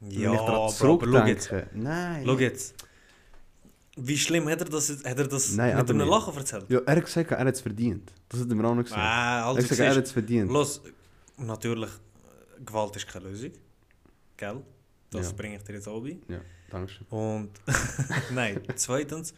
Ja, 0.00 0.30
Bro, 0.30 0.38
aber 0.38 0.68
schau 0.68 0.96
zurückdenke. 0.96 1.28
jetzt. 1.30 1.52
Nein. 1.74 2.22
Schau 2.24 2.38
jetzt. 2.38 2.74
Wie 3.96 4.16
schlimm 4.16 4.48
hat 4.48 4.60
er 4.60 4.68
das, 4.68 4.90
hat 4.90 5.18
er 5.18 5.26
das 5.26 5.52
Nein, 5.52 5.70
mit 5.74 5.78
aber 5.80 5.90
einem 5.90 5.98
nicht. 5.98 6.10
Lachen 6.10 6.36
erzählt? 6.36 6.66
Ja, 6.68 6.78
er 6.86 6.96
hat 6.96 7.04
gesagt, 7.04 7.30
er 7.32 7.38
hat 7.40 7.54
es 7.54 7.60
verdient. 7.60 8.12
Das 8.28 8.40
hat 8.40 8.48
er 8.48 8.54
mir 8.54 8.64
auch 8.68 8.74
noch 8.74 8.84
gesagt. 8.84 9.00
Ah, 9.02 9.38
er 9.40 9.46
also 9.46 9.58
hat 9.60 9.68
gesagt, 9.68 9.88
er 9.90 9.96
hat 9.96 10.04
es 10.04 10.12
verdient. 10.12 10.50
los, 10.52 10.80
natürlich, 11.36 11.90
Gewalt 12.64 12.94
ist 12.94 13.08
keine 13.08 13.28
Lösung. 13.28 13.50
Gell? 14.36 14.62
Das 15.10 15.26
Ja. 15.30 15.36
bringe 15.36 15.56
ich 15.56 15.62
dir 15.64 15.72
jetzt 15.74 15.88
auch 15.88 16.00
bei. 16.00 16.16
Ja, 16.28 16.40
danke 16.70 16.92
schön. 16.92 17.06
Und 17.10 17.50
nein, 18.32 18.60
zweitens, 18.76 19.34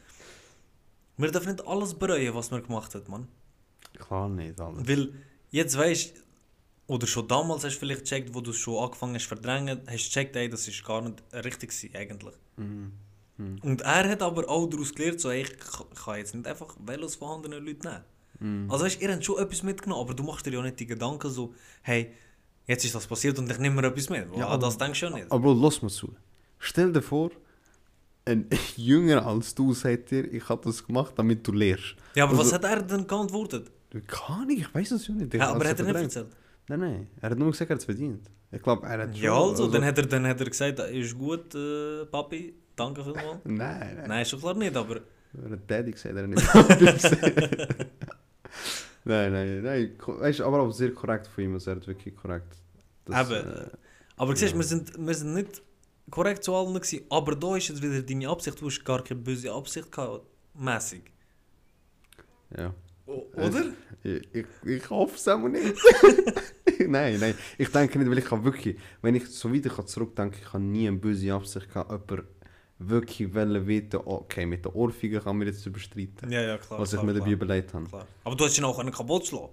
wir 1.17 1.31
dürfen 1.31 1.53
nicht 1.53 1.67
alles 1.67 1.95
bereuen, 1.95 2.35
was 2.35 2.51
man 2.51 2.63
gemacht 2.63 2.95
hat, 2.95 3.09
Mann. 3.09 3.29
Klar 3.99 4.29
nicht, 4.29 4.61
alles. 4.61 4.87
Weil 4.87 5.13
jetzt 5.51 5.77
weißt 5.79 6.13
oder 6.91 7.07
schon 7.07 7.29
damals 7.29 7.65
hast 7.65 7.77
du 7.77 7.81
vielleicht 7.81 8.01
gecheckt, 8.03 8.35
wo 8.35 8.41
du 8.41 8.51
es 8.51 8.57
schon 8.57 8.83
angefangen 8.83 9.15
hast 9.15 9.23
zu 9.25 9.29
verdrängen, 9.29 9.81
hast 9.87 10.05
du 10.05 10.09
gecheckt, 10.09 10.37
ey, 10.37 10.49
das 10.49 10.67
ist 10.69 10.85
gar 10.85 11.01
nicht 11.03 11.23
richtig 11.33 11.71
gewesen, 11.71 11.91
eigentlich. 11.95 12.35
Mhm. 12.57 12.93
Mhm. 13.37 13.59
Und 13.63 13.81
er 13.83 14.09
hat 14.09 14.23
aber 14.23 14.49
auch 14.49 14.67
daraus 14.69 14.93
gelernt, 14.95 15.21
so, 15.21 15.31
ey, 15.31 15.43
ich 15.43 15.59
ka- 15.59 15.87
kann 16.05 16.19
jetzt 16.19 16.35
nicht 16.35 16.47
einfach 16.47 16.77
Velos 16.85 17.15
von 17.17 17.29
anderen 17.37 17.65
Leuten 17.65 17.89
nehmen. 17.89 18.05
Mhm. 18.65 18.71
Also 18.71 18.85
weißt 18.85 19.01
ihr 19.01 19.13
habt 19.13 19.25
schon 19.25 19.39
etwas 19.39 19.63
mitgenommen, 19.63 20.03
aber 20.03 20.15
du 20.15 20.23
machst 20.23 20.45
dir 20.47 20.53
ja 20.53 20.63
nicht 20.63 20.81
die 20.81 20.87
Gedanken 20.87 21.31
so, 21.31 21.55
hey, 21.83 22.13
jetzt 22.67 22.85
ist 22.85 22.95
das 22.95 23.07
passiert 23.07 23.39
und 23.39 23.51
ich 23.51 23.59
nehme 23.59 23.81
mir 23.81 23.89
etwas 23.89 24.09
mit. 24.11 24.27
Ja, 24.33 24.39
Ja, 24.41 24.47
aber- 24.49 24.67
das 24.67 24.77
denkst 24.77 25.01
du 25.01 25.07
ja 25.07 25.13
nicht. 25.13 25.31
Aber 25.31 25.55
lass 25.55 25.81
mal 25.83 25.89
zu. 25.91 26.15
Stell 26.59 26.93
dir 26.93 27.03
vor, 27.03 27.31
ein 28.27 28.49
Jünger 28.77 29.25
als 29.27 29.55
du 29.55 29.73
sagt 29.73 30.11
dir, 30.11 30.25
ich 30.33 30.49
habe 30.49 30.63
das 30.65 30.85
gemacht, 30.87 31.15
damit 31.17 31.47
du 31.47 31.53
lernst. 31.53 31.95
Ja, 32.17 32.25
aber 32.25 32.35
was 32.37 32.53
also- 32.53 32.55
hat 32.57 32.65
er 32.65 32.83
denn 32.83 33.07
geantwortet? 33.07 33.71
Kann 34.07 34.49
ich, 34.51 34.61
ich 34.61 34.75
weiß 34.75 34.91
es 34.93 35.07
ja 35.09 35.15
nicht. 35.15 35.35
Ich 35.35 35.41
Ja, 35.41 35.51
aber 35.51 35.69
hat 35.69 35.79
er 35.81 35.85
nicht 35.87 35.95
erzählt? 35.97 36.29
Nein, 36.71 36.79
nein. 36.81 37.07
Er 37.21 37.31
hat 37.31 37.39
nur 37.39 37.51
gesagt, 37.51 37.69
er 37.71 37.75
hat 37.75 37.81
es 37.81 37.85
verdient. 37.85 38.31
Ich 38.53 38.63
glaube, 38.63 38.87
er 38.87 38.99
hat 39.03 39.15
schon... 39.17 39.25
Ja, 39.25 39.35
also, 39.41 39.67
Dann, 39.67 39.85
hat 39.85 39.99
er, 39.99 40.07
dann 40.07 40.25
hat 40.27 40.39
er 40.41 40.47
gesagt, 40.47 40.79
ist 40.79 41.19
gut, 41.19 41.53
äh, 41.55 42.05
Papi, 42.07 42.55
danke 42.77 43.03
vielmals. 43.03 43.41
Nein, 43.45 43.57
nein. 43.97 44.05
Nein, 44.07 44.25
schon 44.25 44.39
klar 44.41 44.55
nicht, 44.55 44.77
aber 44.77 44.97
Er 45.45 45.51
hat 45.51 45.61
Daddy 45.69 45.91
gesagt, 45.91 46.15
er 46.15 46.23
hat 46.23 46.31
nicht 46.31 46.47
Papi 46.47 46.85
gesagt. 46.85 47.77
Nein, 49.05 49.33
nein, 49.33 49.63
nein. 49.63 49.93
Weißt, 50.07 50.41
aber 50.43 50.61
auch 50.61 50.71
sehr 50.71 50.93
korrekt 50.95 51.27
von 51.27 51.43
ihm. 51.45 51.55
Also 51.55 51.71
er 51.71 51.77
hat 51.77 51.87
wirklich 51.89 52.15
korrekt. 52.15 52.57
Eben. 53.09 53.33
äh, 53.33 53.67
Aber 54.17 54.37
siehst, 54.37 54.53
Ja. 54.53 54.59
wir, 54.59 54.65
sind, 54.65 54.93
wir 54.97 55.15
sind 55.15 55.35
nicht 55.35 55.63
korrekt 56.09 56.45
zu 56.45 56.55
allen 56.55 56.75
gewesen, 56.75 57.01
aber 57.11 57.35
da 57.35 57.57
ist 57.57 57.69
jetzt 57.69 57.83
wieder 57.83 58.01
deine 58.03 58.29
Absicht, 58.29 58.61
du 58.61 58.67
hast 58.67 58.85
gar 58.85 59.03
keine 59.03 59.21
böse 59.21 59.51
Absicht 59.53 59.91
gehabt, 59.91 60.25
mäßig. 60.55 61.03
ja. 62.57 62.73
O 63.07 63.27
oder? 63.35 63.65
Ich, 64.05 64.23
ich, 64.33 64.47
ich 64.65 64.89
hoffe 64.91 65.17
es 65.17 65.27
aber 65.27 65.49
nicht. 65.49 65.75
nein, 66.89 67.19
nein. 67.21 67.35
Ich 67.59 67.71
denke 67.71 67.99
nicht, 67.99 68.11
weil 68.11 68.19
ich 68.19 68.25
kann 68.25 68.45
wirklich, 68.45 68.77
wenn 69.03 69.15
ich 69.15 69.27
so 69.27 69.53
wieder 69.53 69.87
zurückdenke, 69.87 70.39
ich 70.41 70.53
habe 70.53 70.63
nie 70.63 70.89
eine 70.89 70.97
böse 70.97 71.33
Absicht 71.33 71.69
gehabt, 71.73 71.91
jemand 72.11 72.29
wirklich 72.79 73.35
wollen 73.35 73.67
wissen, 73.67 74.01
okay, 74.05 74.47
mit 74.47 74.65
der 74.65 74.75
Ohrfeige 74.75 75.21
kann 75.21 75.37
man 75.39 75.47
jetzt 75.47 75.65
überstreiten, 75.67 76.31
Ja, 76.31 76.41
ja, 76.43 76.59
klar. 76.59 76.81
was 76.81 76.93
ich 76.93 76.99
klar, 76.99 77.05
mir 77.07 77.13
dabei 77.13 77.25
klar, 77.27 77.33
überlegt 77.35 77.75
habe. 77.75 77.85
klar. 77.85 78.07
Aber 78.25 78.37
du 78.37 78.45
hast 78.45 78.57
ihn 78.59 78.65
auch 78.65 78.77
können 78.77 78.93
kaputt 78.93 79.27
schlagen. 79.27 79.51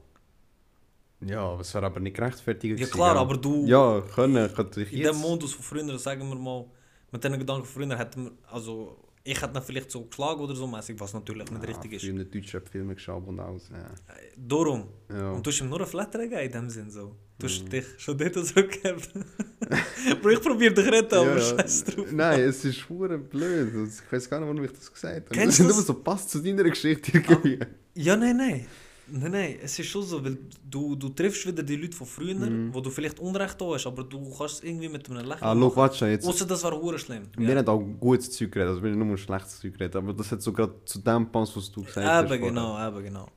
Ja, 1.21 1.59
es 1.59 1.73
wäre 1.73 1.87
aber 1.87 1.99
nicht 1.99 2.15
gerechtfertigt. 2.15 2.79
Ja 2.79 2.85
klar, 2.87 3.13
gell? 3.13 3.21
aber 3.21 3.37
du, 3.37 3.65
Ja, 3.65 4.01
können, 4.13 4.53
könnte 4.53 4.81
ich 4.83 4.93
in 4.93 4.99
jetzt... 4.99 5.13
dem 5.13 5.21
Modus 5.21 5.53
von 5.53 5.63
früher, 5.63 5.97
sagen 5.97 6.27
wir 6.29 6.35
mal, 6.35 6.65
mit 7.11 7.23
diesen 7.23 7.39
Gedanken 7.39 7.65
von 7.65 7.83
früher, 7.83 7.97
hätten 7.97 8.25
wir, 8.25 8.31
also, 8.51 8.97
ich 9.31 9.41
hätte 9.41 9.57
ihn 9.59 9.63
vielleicht 9.63 9.91
so 9.91 10.05
geschlagen 10.05 10.39
oder 10.41 10.55
so 10.55 10.65
mäßig, 10.67 10.99
was 10.99 11.13
natürlich 11.13 11.49
nicht 11.51 11.61
Ah, 11.63 11.65
richtig 11.67 11.93
ist. 11.93 12.05
Früher 12.05 12.23
deutsche 12.23 12.61
Filme 12.61 12.93
geschaut 12.95 13.27
und 13.27 13.39
alles. 13.39 13.69
Ja. 13.69 13.77
Äh, 13.77 14.31
Darum. 14.37 14.87
Ja. 15.09 15.31
Und 15.31 15.45
du 15.45 15.51
hast 15.51 15.59
ihm 15.61 15.69
nur 15.69 15.77
eine 15.79 15.87
Flatter 15.87 16.19
gegeben 16.19 16.41
in 16.45 16.51
dem 16.51 16.69
Sinn 16.69 16.89
so. 16.89 17.15
Du 17.39 17.45
hast 17.47 17.63
Mhm. 17.65 17.69
dich 17.69 17.85
schon 17.97 18.17
dort 18.17 18.33
zurückgegeben. 18.33 19.01
Bro, 20.21 20.29
ich 20.29 20.41
probiere 20.41 20.73
dich 20.73 20.87
retten, 20.87 21.15
aber 21.15 21.37
Ja, 21.37 21.41
scheiß 21.57 21.83
drauf. 21.85 22.07
Nein, 22.11 22.39
es 22.41 22.63
ist 22.65 22.77
schwer 22.77 23.17
blöd. 23.17 23.67
Ich 23.89 24.11
weiß 24.11 24.29
gar 24.29 24.39
nicht, 24.39 24.47
warum 24.49 24.63
ich 24.63 24.71
das 24.71 24.91
gesagt 24.91 25.15
habe. 25.29 25.35
Kennst 25.35 25.59
das 25.59 25.65
du 25.65 25.71
ist 25.71 25.77
immer 25.77 25.85
so 25.85 25.93
passt 25.95 26.29
zu 26.29 26.39
deiner 26.39 26.63
Geschichte 26.63 27.11
irgendwie. 27.13 27.59
Ja, 27.95 28.15
nein, 28.15 28.37
nein. 28.37 28.65
Nein, 29.09 29.31
nein, 29.31 29.55
es 29.63 29.79
ist 29.79 29.87
schon 29.87 30.03
so, 30.03 30.23
weil 30.23 30.37
du, 30.69 30.95
du 30.95 31.09
triffst 31.09 31.45
wieder 31.47 31.63
die 31.63 31.77
Leute 31.77 31.95
von 31.95 32.05
früher, 32.07 32.33
Mhm. 32.35 32.73
wo 32.73 32.81
du 32.81 32.89
vielleicht 32.89 33.19
Unrecht 33.19 33.59
da 33.61 33.65
hast, 33.73 33.87
aber 33.87 34.03
du 34.03 34.33
kannst 34.37 34.63
irgendwie 34.63 34.89
mit 34.89 35.09
einem 35.09 35.25
Lächeln 35.25 35.43
Ah, 35.43 35.55
schau, 35.57 35.75
warte 35.75 35.97
schon, 35.97 36.09
jetzt. 36.09 36.27
Außer 36.27 36.45
das 36.45 36.63
war 36.63 36.73
hure 36.73 36.99
schlimm. 36.99 37.23
Wir 37.37 37.55
haben 37.57 37.67
auch 37.67 37.79
gutes 37.99 38.31
Zeug 38.31 38.51
geredet, 38.51 38.71
also 38.71 38.83
wir 38.83 38.91
haben 38.91 39.07
nur 39.07 39.17
schlechtes 39.17 39.59
Zeug 39.59 39.73
geredet, 39.73 39.95
aber 39.95 40.13
das 40.13 40.31
hat 40.31 40.41
so 40.41 40.51
gerade 40.51 40.73
zu 40.85 40.99
dem 40.99 41.31
passt, 41.31 41.55
was 41.55 41.71
du 41.71 41.83
gesagt 41.83 42.05
hast. 42.05 42.31
Eben 42.31 42.43
genau, 42.43 42.87
eben 42.87 43.03
genau. 43.03 43.27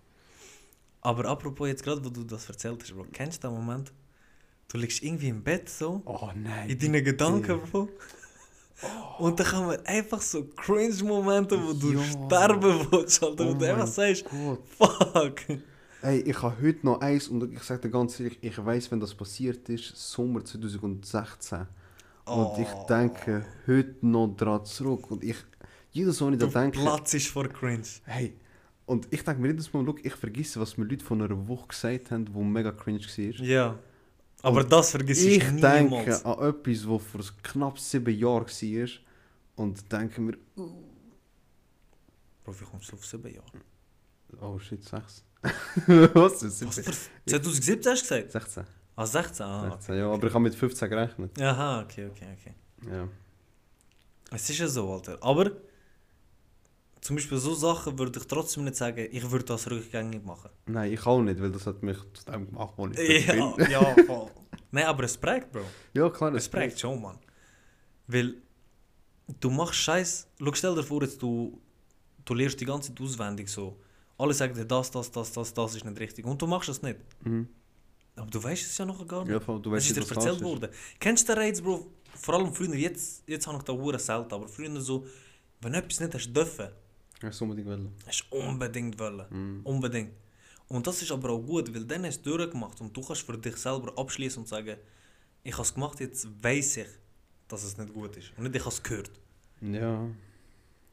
Aber 1.03 1.25
apropos 1.27 1.69
jetzt 1.69 1.83
gerade, 1.85 2.05
wo 2.05 2.11
du 2.11 2.25
das 2.25 2.49
erzählt 2.49 2.83
hast, 2.83 2.93
Bro, 2.95 3.07
kennst 3.13 3.43
du 3.45 3.49
den 3.49 3.57
Moment? 3.57 3.93
Du 4.69 4.77
liegst 4.79 5.03
irgendwie 5.03 5.29
im 5.29 5.43
Bett 5.43 5.69
so, 5.69 6.03
Oh 6.05 6.31
nein. 6.35 6.69
in 6.69 6.79
deinen 6.79 7.05
Gedanken, 7.05 7.61
Bro. 7.71 7.89
Und 9.19 9.39
dann 9.39 9.47
kommen 9.47 9.77
einfach 9.85 10.21
so 10.21 10.45
Cringe-Momente, 10.57 11.59
wo 11.63 11.73
du 11.75 11.93
Ja. 11.93 12.03
sterben 12.03 12.87
willst, 12.91 13.23
Alter, 13.23 13.47
wo 13.47 13.51
Oh 13.51 13.55
du 13.55 13.69
einfach 13.71 13.87
sagst, 13.87 14.25
Gott. 14.31 14.61
fuck. 14.79 15.41
Ey, 16.03 16.21
ich 16.21 16.41
habe 16.43 16.57
heute 16.63 16.87
noch 16.87 17.01
eins 17.03 17.29
und 17.29 17.53
ich 17.53 17.63
sage 17.63 17.83
dir 17.83 17.91
ganz 17.91 18.19
ehrlich, 18.19 18.39
ich 18.41 18.65
weiß, 18.65 18.91
wenn 18.91 19.01
das 19.01 19.15
passiert 19.15 19.69
ist, 19.69 19.93
Sommer 19.97 20.43
2016. 20.45 21.67
Und 22.25 22.59
ich 22.59 22.69
Oh. 22.73 22.87
denke 22.89 23.45
heute 23.67 23.97
noch 24.03 24.29
daran 24.37 24.65
zurück. 24.65 25.11
Und 25.11 25.25
ich, 25.25 25.37
jedes 25.91 26.21
Mal, 26.21 26.29
wenn 26.29 26.35
ich 26.35 26.41
da 26.53 26.61
denke, 26.63 26.79
Platz 26.81 27.13
ist 27.15 27.27
vor 27.29 27.49
Cringe. 27.49 27.83
hey, 28.05 28.35
und 28.87 29.09
ich 29.11 29.23
denke 29.23 29.41
mir 29.43 29.49
jedes 29.49 29.73
Mal, 29.73 29.85
look, 29.85 30.05
ich 30.05 30.15
vergesse, 30.15 30.59
was 30.61 30.77
mir 30.79 30.85
Leute 30.85 31.05
von 31.05 31.21
einer 31.21 31.49
Woche 31.49 31.69
gesagt 31.69 32.11
haben, 32.13 32.27
wo 32.33 32.43
mega 32.43 32.73
cringe 32.73 33.01
war. 33.01 33.45
Ja. 33.45 33.79
Aber 34.43 34.61
Und 34.63 34.73
das 34.73 34.91
vergiss 34.91 35.23
ich, 35.23 35.37
Ich 35.39 35.51
niemals. 35.53 35.61
denke 35.91 36.25
an 36.25 36.49
etwas, 36.49 36.79
das 36.83 37.03
vor 37.03 37.21
knapp 37.43 37.79
sieben 37.79 38.17
Jahren 38.19 38.47
war 38.47 38.89
und 39.57 39.93
denke 39.93 40.21
mir, 40.21 40.39
Bro, 42.45 42.55
wie 42.59 42.65
kommst 42.65 42.91
du 42.91 42.97
auf 42.97 43.05
sieben 43.07 43.33
Jahre? 43.35 43.61
oh 44.41 44.59
shit, 44.59 44.83
sechs. 44.83 45.25
was 46.15 46.43
ist 46.43 46.67
Was 46.67 46.79
für... 46.81 46.93
2017 47.31 47.93
hast 47.93 48.11
du 48.11 48.15
gesagt? 48.15 48.33
16. 48.33 48.65
Ah, 48.97 49.07
16? 49.07 49.47
Ah, 49.47 49.71
16, 49.73 49.95
ja, 49.97 50.11
aber 50.13 50.27
ich 50.27 50.33
habe 50.35 50.43
mit 50.43 50.55
15 50.55 50.89
gerechnet. 50.91 51.41
Aha, 51.41 51.81
okay, 51.83 52.07
okay, 52.11 52.27
okay. 52.39 52.55
Ja. 52.91 53.09
Es 54.33 54.49
ist 54.51 54.59
ja 54.59 54.69
so, 54.69 54.93
Alter. 54.93 55.19
Aber 55.23 55.51
zum 57.01 57.17
Beispiel 57.17 57.39
so 57.39 57.55
Sachen 57.55 57.99
würde 57.99 58.19
ich 58.21 58.27
trotzdem 58.27 58.65
nicht 58.65 58.77
sagen, 58.77 59.09
ich 59.11 59.31
würde 59.31 59.45
das 59.45 59.71
rückgängig 59.71 60.25
machen. 60.25 60.51
Nein, 60.67 60.93
ich 60.93 61.05
auch 61.07 61.21
nicht, 61.23 61.41
weil 61.41 61.51
das 61.51 61.67
hat 61.67 61.83
mich 61.83 61.97
zu 62.13 62.25
dem 62.31 62.47
gemacht, 62.47 62.75
wo 62.77 62.89
ich 62.89 63.27
Ja, 63.27 63.33
bin. 63.53 63.71
ja, 63.71 63.95
voll. 64.07 64.31
Nein, 64.71 64.85
aber 64.85 65.05
es 65.05 65.17
prägt, 65.17 65.51
Bro. 65.53 65.63
Ja, 65.95 66.09
klar, 66.11 66.35
Es 66.35 66.49
prägt 66.49 66.79
schon, 66.79 67.01
Mann. 67.01 67.19
Weil 68.07 68.35
du 69.41 69.51
machst 69.51 69.77
Scheiß. 69.77 70.29
Schau, 70.39 70.53
stell 70.55 70.75
dir 70.75 70.83
vor, 70.83 71.03
jetzt 71.03 71.21
du, 71.23 71.61
du 72.25 72.35
lernst 72.35 72.61
die 72.61 72.67
ganze 72.67 72.89
Zeit 72.95 73.01
auswendig 73.01 73.49
so. 73.49 73.79
Alle 74.19 74.35
sagen 74.35 74.55
dir, 74.55 74.67
das, 74.67 74.91
das, 74.91 75.11
das, 75.11 75.33
das, 75.33 75.55
das 75.55 75.75
ist 75.77 75.85
nicht 75.85 75.99
richtig. 75.99 76.27
Und 76.27 76.41
du 76.43 76.47
machst 76.47 76.69
es 76.69 76.83
nicht. 76.83 76.99
Mhm. 77.25 77.49
Aber 78.17 78.31
du 78.31 78.43
weißt 78.43 78.67
es 78.67 78.77
ja 78.77 78.85
noch 78.85 79.07
gar 79.07 79.25
nicht. 79.25 79.33
Ja, 79.33 79.41
voll, 79.41 79.61
du 79.63 79.71
es 79.75 79.89
weißt 79.89 79.97
ist 79.99 80.11
dir 80.11 80.17
erzählt 80.17 80.43
worden. 80.43 80.69
Kennst 80.99 81.29
du 81.29 81.33
den 81.33 81.43
Reiz, 81.43 81.61
Bro? 81.63 81.87
Vor 82.15 82.35
allem 82.35 82.53
früher, 82.53 82.75
jetzt, 82.75 83.23
jetzt 83.27 83.47
habe 83.47 83.57
ich 83.57 83.63
da 83.63 83.73
Uhren 83.73 83.99
selten, 83.99 84.35
aber 84.35 84.47
früher 84.47 84.79
so, 84.81 85.07
wenn 85.63 85.73
du 85.73 85.79
etwas 85.79 86.01
nicht 86.01 86.15
hast 86.15 86.33
dürfen, 86.33 86.69
Ja, 87.23 87.31
so 87.33 87.45
unbedingt 87.45 87.69
wollen. 87.69 87.93
hast 88.07 88.25
du 88.31 88.37
unbedingt 88.37 88.99
wollen. 88.99 89.27
Mhm. 89.31 89.61
Unbedingt. 89.65 90.13
Und 90.69 90.87
das 90.87 91.03
ist 91.03 91.11
aber 91.11 91.31
auch 91.31 91.41
gut, 91.41 91.75
weil 91.75 91.85
dann 91.85 92.05
hast 92.07 92.25
du 92.25 92.37
durchgemacht 92.37 92.81
und 92.81 92.97
du 92.97 93.03
kannst 93.03 93.23
für 93.23 93.37
dich 93.37 93.57
selber 93.57 93.93
abschließen 93.99 94.41
und 94.43 94.47
sagen, 94.49 94.77
ich 95.43 95.53
habe 95.53 95.63
es 95.63 95.75
gemacht, 95.75 95.99
jetzt 96.01 96.29
weiß 96.43 96.77
ich, 96.79 96.87
dass 97.49 97.65
es 97.65 97.77
nicht 97.77 97.93
gut 97.93 98.17
ist. 98.17 98.33
Und 98.37 98.45
nicht, 98.45 98.55
ich 98.57 98.61
habe 98.65 98.71
es 98.75 98.83
gehört. 98.83 99.11
Ja. 99.61 100.07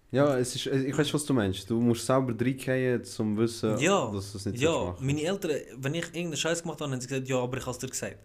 Ja, 0.10 0.38
es 0.38 0.56
ist, 0.56 0.66
ich 0.68 0.98
weiß, 0.98 1.14
was 1.14 1.26
du 1.26 1.34
meinst. 1.34 1.70
Du 1.70 1.80
musst 1.82 2.06
selber 2.06 2.34
reingehen, 2.40 3.00
um 3.00 3.04
zu 3.06 3.38
wissen, 3.38 3.78
Ja, 3.78 4.10
dass 4.12 4.32
du 4.32 4.38
es 4.38 4.46
nicht 4.46 4.60
Ja, 4.62 4.72
machen 4.72 5.06
meine 5.06 5.22
Eltern, 5.22 5.52
wenn 5.78 5.94
ich 5.96 6.06
irgendeinen 6.06 6.38
Scheiß 6.38 6.62
gemacht 6.64 6.80
habe, 6.82 6.92
haben 6.92 7.02
sie 7.02 7.08
gesagt, 7.08 7.28
ja, 7.28 7.38
aber 7.40 7.58
ich 7.58 7.64
habe 7.66 7.72
es 7.72 7.78
dir 7.80 7.90
gesagt. 7.90 8.18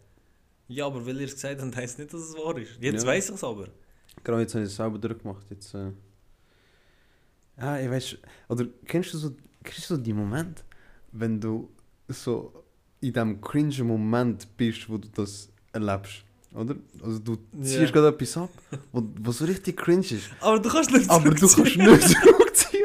Ja, 0.69 0.87
aber 0.87 1.05
weil 1.05 1.21
ihr 1.21 1.27
es 1.27 1.35
gesagt 1.35 1.61
habt, 1.61 1.77
heisst 1.77 1.99
nicht, 1.99 2.15
dass 2.15 2.21
es 2.21 2.35
wahr 2.37 2.57
ist. 2.57 2.71
Jetzt 2.81 3.03
Ja. 3.03 3.09
weiß 3.09 3.29
ich 3.31 3.35
es 3.35 3.45
aber. 3.45 3.67
Genau, 4.23 4.39
jetzt 4.39 4.55
habe 4.55 4.65
ich 4.65 4.71
es 4.71 4.77
selber 4.77 4.97
durchgemacht. 4.99 5.45
Jetzt, 5.51 5.75
äh... 5.75 5.91
Ja, 7.61 7.79
ich 7.79 7.91
weiß. 7.91 8.17
Oder 8.49 8.67
kennst 8.87 9.13
du 9.15 9.19
so, 9.19 9.31
kennst 9.63 9.91
du 9.91 9.97
so 9.97 10.01
die 10.01 10.13
Moment, 10.13 10.65
wenn 11.13 11.41
du 11.41 11.69
so 12.09 12.53
in 13.01 13.13
dem 13.13 13.41
cringe 13.41 13.83
Moment 13.85 14.47
bist, 14.57 14.89
wo 14.89 14.99
du 14.99 15.09
das 15.15 15.49
erlebst? 15.73 16.25
Oder? 16.55 16.77
Also 17.03 17.19
du 17.19 17.37
ziehst 17.63 17.79
Ja. 17.81 17.91
gerade 17.91 18.09
etwas 18.09 18.37
ab, 18.37 18.51
was 18.93 19.39
so 19.39 19.45
richtig 19.47 19.77
cringe 19.77 20.01
ist. 20.03 20.31
Aber 20.41 20.59
du 20.59 20.69
kannst 20.69 20.91
nicht 20.93 21.09
Aber 21.11 21.31
du 21.31 21.49
kannst 21.49 21.77
nicht. 21.77 22.17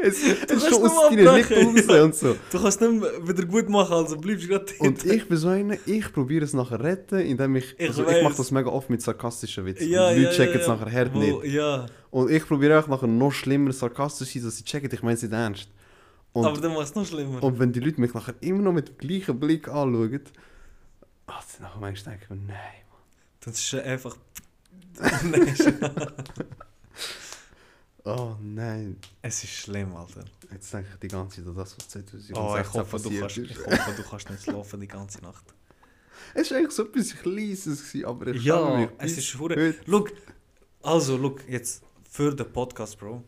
Es, 0.03 0.23
es 0.23 0.39
kannst 0.47 0.65
ist 0.65 0.69
schon 0.69 0.83
aus 0.83 1.09
deinen 1.09 1.35
Lippen 1.35 1.77
raus 1.77 1.85
ja. 1.87 2.03
und 2.03 2.15
so. 2.15 2.35
Du 2.51 2.61
kannst 2.61 2.81
nicht 2.81 2.93
mehr 2.93 3.27
wieder 3.27 3.45
gut 3.45 3.69
machen, 3.69 3.93
also 3.93 4.17
bleibst 4.17 4.45
du 4.45 4.49
gerade 4.49 4.65
Und 4.79 5.03
ich 5.05 5.27
bin 5.27 5.37
so 5.37 5.49
einer, 5.49 5.77
ich 5.85 6.11
probiere 6.13 6.45
es 6.45 6.53
nachher 6.53 6.79
retten, 6.79 7.19
indem 7.19 7.55
ich. 7.55 7.75
Ich 7.77 7.89
also 7.89 8.07
ich 8.07 8.23
mache 8.23 8.37
das 8.37 8.51
mega 8.51 8.69
oft 8.69 8.89
mit 8.89 9.01
sarkastischen 9.01 9.65
Witzen. 9.65 9.89
Ja, 9.89 10.13
die 10.13 10.21
ja, 10.21 10.29
Leute 10.29 10.37
checken 10.37 10.53
ja, 10.55 10.59
es 10.61 10.67
ja. 10.67 10.75
nachher 10.75 10.91
hart 10.91 11.13
Wo- 11.13 11.19
nicht. 11.19 11.53
Ja, 11.53 11.85
Und 12.11 12.31
ich 12.31 12.45
probiere 12.47 12.79
auch 12.79 12.87
nachher 12.87 13.07
noch 13.07 13.31
schlimmer 13.31 13.71
sarkastisch 13.71 14.31
zu 14.31 14.39
sein, 14.39 14.45
dass 14.45 14.57
sie 14.57 14.63
checken, 14.63 14.89
ich 14.91 15.01
meine 15.01 15.15
es 15.15 15.23
nicht 15.23 15.33
ernst. 15.33 15.69
Und, 16.33 16.45
aber 16.45 16.61
dann 16.61 16.73
machst 16.73 16.95
du 16.95 17.01
es 17.01 17.11
noch 17.11 17.17
schlimmer. 17.17 17.41
und 17.41 17.59
wenn 17.59 17.71
die 17.71 17.79
Leute 17.79 17.99
mich 17.99 18.13
nachher 18.13 18.35
immer 18.41 18.61
noch 18.61 18.73
mit 18.73 18.89
dem 18.89 18.97
gleichen 18.97 19.39
Blick 19.39 19.67
anschauen, 19.67 20.21
ach, 21.25 21.43
dann 21.53 21.67
nachher 21.67 21.79
manchmal 21.79 22.17
denke 22.17 22.25
ich 22.25 22.29
mir, 22.29 22.47
nein. 22.47 22.57
Das 23.39 23.59
ist 23.59 23.73
einfach... 23.75 24.15
Nein, 25.23 25.55
Oh 28.09 28.37
nein. 28.41 28.97
es 29.21 29.43
ist 29.43 29.51
schlimm, 29.53 29.93
Alter. 29.95 30.23
Jetzt 30.51 30.73
denke 30.73 30.89
ich 30.93 30.99
die 30.99 31.07
ganze 31.09 31.37
Zeit 31.37 31.47
an 31.47 31.55
das, 31.55 31.75
was 31.77 31.87
2016 31.89 32.35
Oh, 32.37 32.57
ich 32.57 32.73
hoffe, 32.73 32.97
du 32.99 33.19
kannst, 33.19 33.37
ist. 33.37 33.51
ich 33.51 33.57
hoffe, 33.65 33.93
du 33.97 34.03
kannst 34.03 34.29
nicht 34.29 34.43
schlafen 34.43 34.79
die 34.79 34.87
ganze 34.87 35.21
Nacht. 35.21 35.43
Es 36.33 36.49
war 36.51 36.57
eigentlich 36.57 36.71
so 36.71 36.83
etwas 36.85 37.15
Kleines, 37.15 37.63
gewesen, 37.65 38.05
aber 38.05 38.27
ich 38.27 38.43
Ja, 38.43 38.77
mich 38.77 38.89
es 38.97 39.17
ist 39.17 39.37
hure. 39.37 39.73
Look, 39.85 40.11
also, 40.81 41.17
look, 41.17 41.47
jetzt 41.49 41.83
für 42.09 42.33
den 42.33 42.51
Podcast, 42.51 42.97
Bro, 42.97 43.23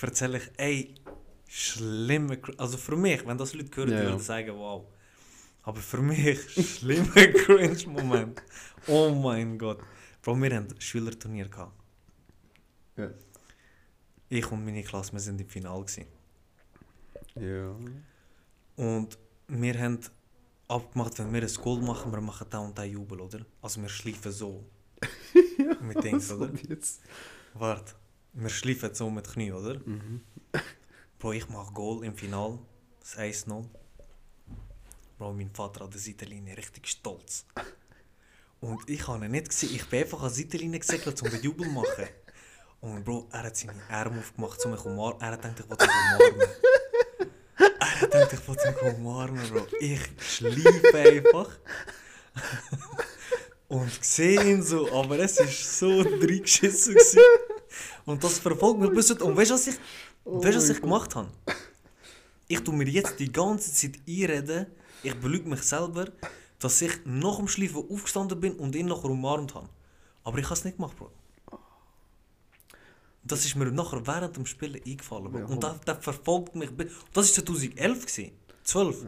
erzähle 0.00 0.38
ich, 0.38 0.50
ey, 0.56 0.94
schlimme, 1.48 2.38
also 2.58 2.76
für 2.78 2.96
mich, 2.96 3.26
wenn 3.26 3.38
das 3.38 3.54
Leute 3.54 3.76
hören, 3.76 3.90
Ja, 3.90 4.02
würden 4.02 4.20
sagen, 4.20 4.56
wow. 4.56 4.86
Aber 5.62 5.80
für 5.80 6.00
mich, 6.00 6.38
schlimme 6.78 7.32
Cringe-Moment. 7.32 8.40
Oh 8.86 9.10
mein 9.10 9.58
Gott. 9.58 9.80
Bro, 10.22 10.36
wir 10.42 10.54
haben 10.56 10.68
ein 10.68 10.80
Schülerturnier 10.80 11.48
gehabt. 11.48 11.72
Ja. 12.96 13.10
Ich 14.30 14.50
und 14.50 14.64
meine 14.64 14.82
Klasse, 14.82 15.12
wir 15.12 15.20
sind 15.20 15.40
im 15.40 15.48
Finale 15.48 15.84
gewesen. 15.84 16.06
Ja. 17.36 17.74
Und 18.76 19.18
wir 19.48 19.78
haben 19.78 20.00
abgemacht, 20.68 21.18
wenn 21.18 21.32
wir 21.32 21.42
ein 21.42 21.54
Goal 21.54 21.80
machen, 21.80 22.12
wir 22.12 22.20
machen 22.20 22.46
da 22.50 22.58
und 22.58 22.76
da 22.76 22.84
Jubel, 22.84 23.20
oder? 23.20 23.44
Also 23.62 23.80
wir 23.80 23.88
schleifen 23.88 24.30
so. 24.30 24.64
mit 25.80 26.02
Dings, 26.04 26.30
oder? 26.30 26.50
jetzt? 26.68 27.00
Warte, 27.54 27.94
wir 28.34 28.50
schleifen 28.50 28.94
so 28.94 29.08
mit 29.08 29.28
Knie, 29.28 29.52
oder? 29.52 29.78
Mhm. 29.78 30.22
Bro, 31.18 31.32
ich 31.32 31.48
mach 31.48 31.72
Goal 31.72 32.04
im 32.04 32.14
Final, 32.14 32.58
das 33.00 33.16
1-0. 33.16 33.64
Bro, 35.16 35.32
mein 35.32 35.50
Vater 35.50 35.82
an 35.82 35.90
der 35.90 36.00
Seitenlinie 36.00 36.56
richtig 36.56 36.86
stolz. 36.86 37.46
Und 38.60 38.88
ich 38.90 39.06
habe 39.08 39.24
ihn 39.24 39.30
nicht 39.30 39.48
gesehen, 39.48 39.74
ich 39.74 39.86
bin 39.86 40.02
einfach 40.02 40.18
an 40.18 40.28
der 40.28 40.34
Seitenlinie 40.34 40.80
gesegelt, 40.80 41.22
um 41.22 41.30
den 41.30 41.42
Jubel 41.42 41.66
zu 41.66 41.72
machen. 41.72 42.08
Und 42.80 43.04
Bro, 43.04 43.28
er 43.32 43.42
hat 43.44 43.56
seine 43.56 43.74
Arme 43.88 44.20
aufgemacht, 44.20 44.64
um 44.64 44.70
mich 44.72 44.84
umarmen. 44.84 45.20
Er 45.20 45.32
hat 45.32 45.42
gedacht, 45.42 45.60
ich 45.60 45.70
wollte 45.70 45.88
umarmen. 45.88 46.48
Er 47.80 47.90
hat 47.90 48.00
gedacht, 48.00 48.32
ich 48.32 48.48
wollte 48.48 48.68
ihn 48.68 48.94
umarmen, 48.94 49.48
Bro. 49.50 49.66
Ich 49.80 50.00
schleife 50.20 50.98
einfach. 50.98 51.50
Und 53.68 54.04
sehe 54.04 54.42
ihn 54.42 54.62
so, 54.62 54.90
aber 54.92 55.18
es 55.18 55.38
war 55.38 55.46
so 55.46 56.00
reingeschissen. 56.00 56.94
gewesen. 56.94 57.20
Und 58.06 58.22
das 58.24 58.38
verfolgt 58.38 58.80
mich 58.80 58.90
bis 58.92 59.10
heute. 59.10 59.24
Und 59.24 59.36
weißt 59.36 59.50
du, 59.50 59.54
was 59.54 59.66
ich, 59.66 59.76
Oh 60.30 60.44
weißt, 60.44 60.58
was 60.58 60.68
ich 60.68 60.80
gemacht 60.80 61.14
habe? 61.14 61.28
Ich 62.48 62.60
tue 62.60 62.74
mir 62.74 62.86
jetzt 62.86 63.18
die 63.18 63.32
ganze 63.32 63.72
Zeit 63.72 63.98
einreden, 64.06 64.66
ich 65.02 65.14
belüge 65.14 65.48
mich 65.48 65.62
selber, 65.62 66.12
dass 66.58 66.82
ich 66.82 66.92
nach 67.06 67.36
dem 67.36 67.48
Schleifen 67.48 67.84
aufgestanden 67.90 68.38
bin 68.38 68.52
und 68.54 68.74
ihn 68.76 68.86
nachher 68.86 69.10
umarmt 69.10 69.54
habe. 69.54 69.70
Aber 70.24 70.38
ich 70.38 70.44
habe 70.44 70.54
es 70.54 70.64
nicht 70.64 70.76
gemacht, 70.76 70.96
Bro. 70.98 71.10
Das 73.28 73.44
ist 73.44 73.54
mir 73.56 73.70
nachher 73.70 74.06
während 74.06 74.36
dem 74.36 74.46
Spielen 74.46 74.80
eingefallen. 74.84 75.32
Ja, 75.36 75.44
Und 75.46 75.62
das, 75.62 75.76
das 75.84 75.98
verfolgt 76.02 76.54
mich. 76.56 76.70
Das 76.76 76.86
war 77.14 77.22
2011, 77.44 78.00
gewesen. 78.06 78.32
12. 78.64 79.06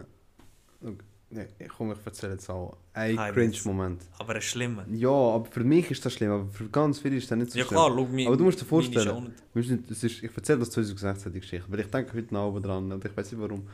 Okay. 0.83 0.95
Nee, 1.33 1.47
ich 1.61 1.69
komme, 1.69 1.95
ich 1.99 2.05
erzähle 2.05 2.33
jetzt 2.33 2.51
auch 2.51 2.77
einen 2.93 3.17
Hi, 3.17 3.31
Cringe-Moment. 3.33 4.03
Aber 4.19 4.35
ein 4.35 4.43
schlimmer. 4.43 4.85
Ja, 4.91 5.11
aber 5.11 5.45
für 5.49 5.63
mich 5.63 5.89
ist 5.89 6.05
das 6.05 6.13
schlimm, 6.15 6.33
aber 6.33 6.47
für 6.49 6.69
ganz 6.69 6.99
viele 6.99 7.17
ist 7.17 7.31
das 7.31 7.39
nicht 7.39 7.53
so 7.53 7.59
Ja 7.61 7.65
schlimm. 7.65 7.77
klar, 7.79 7.93
schau 7.95 8.05
mir. 8.07 8.27
Aber 8.27 8.37
du 8.37 8.45
musst 8.45 8.61
dir 8.61 8.65
vorstellen, 8.65 9.09
auch 9.11 9.21
nicht- 9.21 9.91
es 9.91 10.03
ist, 10.03 10.23
ich 10.25 10.37
erzähle 10.37 10.59
das 10.59 10.71
2016, 10.71 11.33
die 11.33 11.39
Geschichte, 11.41 11.67
weil 11.71 11.81
ich 11.81 11.87
denke 11.87 12.15
heute 12.17 12.35
noch 12.35 12.59
dran 12.61 12.91
und 12.91 13.05
ich 13.05 13.17
weiß 13.17 13.31
nicht 13.31 13.41
warum. 13.41 13.65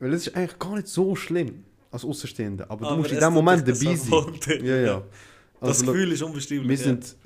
Weil 0.00 0.14
es 0.14 0.26
ist 0.26 0.34
eigentlich 0.36 0.58
gar 0.58 0.74
nicht 0.74 0.88
so 0.88 1.14
schlimm 1.14 1.64
als 1.92 2.04
Außenstehender, 2.04 2.64
aber, 2.68 2.86
Aber 2.86 2.96
du 2.96 3.02
musst 3.02 3.12
in 3.12 3.20
dem 3.20 3.32
Moment 3.32 3.68
das 3.68 3.78
dabei 3.78 3.94
sein. 3.96 4.34
Ja, 4.64 4.76
ja. 4.76 4.82
Ja. 4.82 5.02
Das 5.60 5.68
Also, 5.68 5.84
look, 5.86 5.94
Gefühl 5.94 6.12
ist 6.12 6.22
unbeschreiblich. 6.22 6.68
wir 6.68 6.76
ja. 6.76 6.82
sind 6.82 7.04
in 7.04 7.16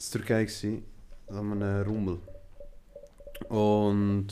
der 0.00 0.10
Türkei 0.12 0.44
gewesen, 0.44 0.82
an 1.30 1.62
einem 1.62 1.86
Rummel. 1.86 2.18
Und 3.48 4.28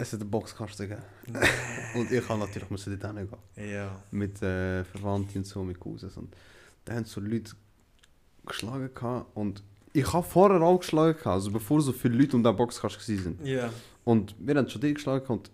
Es 0.00 0.12
hat 0.12 0.20
einen 0.20 0.30
Boxkasten 0.30 0.88
gegeben. 0.88 1.06
Und 1.94 2.12
ich 2.12 2.28
habe 2.28 2.38
natürlich 2.38 2.70
müssen 2.70 2.98
dort 2.98 3.16
hingehen. 3.16 3.38
Ja. 3.56 4.00
Mit 4.12 4.40
äh, 4.42 4.84
Verwandten 4.84 5.38
und 5.38 5.44
so, 5.44 5.64
mit 5.64 5.80
Cousins. 5.80 6.16
Und 6.16 6.34
da 6.84 6.94
haben 6.94 7.04
so 7.04 7.20
Leute 7.20 7.52
geschlagen 8.46 8.90
gehabt. 8.94 9.36
Und 9.36 9.62
ich 9.92 10.12
habe 10.12 10.24
vorher 10.24 10.60
auch 10.62 10.78
geschlagen 10.78 11.18
also 11.24 11.50
bevor 11.50 11.80
so 11.80 11.92
viele 11.92 12.16
Leute 12.16 12.36
um 12.36 12.44
den 12.44 12.54
Boxkasten 12.54 13.24
waren. 13.24 13.46
Ja. 13.46 13.70
Und 14.04 14.36
wir 14.38 14.54
haben 14.54 14.68
schon 14.68 14.80
die 14.80 14.94
geschlagen 14.94 15.26
und 15.26 15.50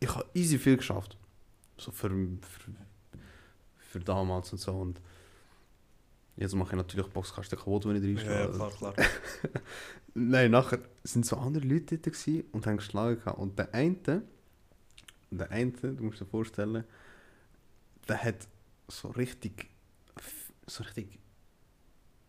ich 0.00 0.08
habe 0.08 0.24
easy 0.32 0.58
viel 0.58 0.78
geschafft. 0.78 1.16
So 1.76 1.90
für, 1.90 2.08
für, 2.08 2.72
für 3.78 4.00
damals 4.00 4.52
und 4.52 4.58
so. 4.58 4.72
Und 4.72 5.00
jetzt 6.36 6.54
mache 6.54 6.70
ich 6.70 6.76
natürlich 6.76 7.06
Boxkasten 7.08 7.58
kaputt, 7.58 7.86
wenn 7.86 7.96
ich 7.96 8.24
Ja, 8.24 8.46
reinschlage. 8.46 8.52
klar, 8.52 8.70
klar. 8.70 8.94
Nein, 10.14 10.50
nachher 10.50 10.80
sind 11.04 11.24
so 11.26 11.36
andere 11.36 11.64
Leute 11.66 11.98
gewesen 11.98 12.44
und 12.52 12.66
haben 12.66 12.76
geschlagen. 12.78 13.30
Und 13.32 13.58
der 13.58 13.72
eine, 13.74 14.22
der 15.30 15.50
eine, 15.50 15.72
du 15.72 16.02
musst 16.04 16.20
dir 16.20 16.26
vorstellen, 16.26 16.84
der 18.08 18.22
hat 18.22 18.46
so 18.88 19.08
richtig, 19.08 19.70
so 20.66 20.82
richtig 20.84 21.18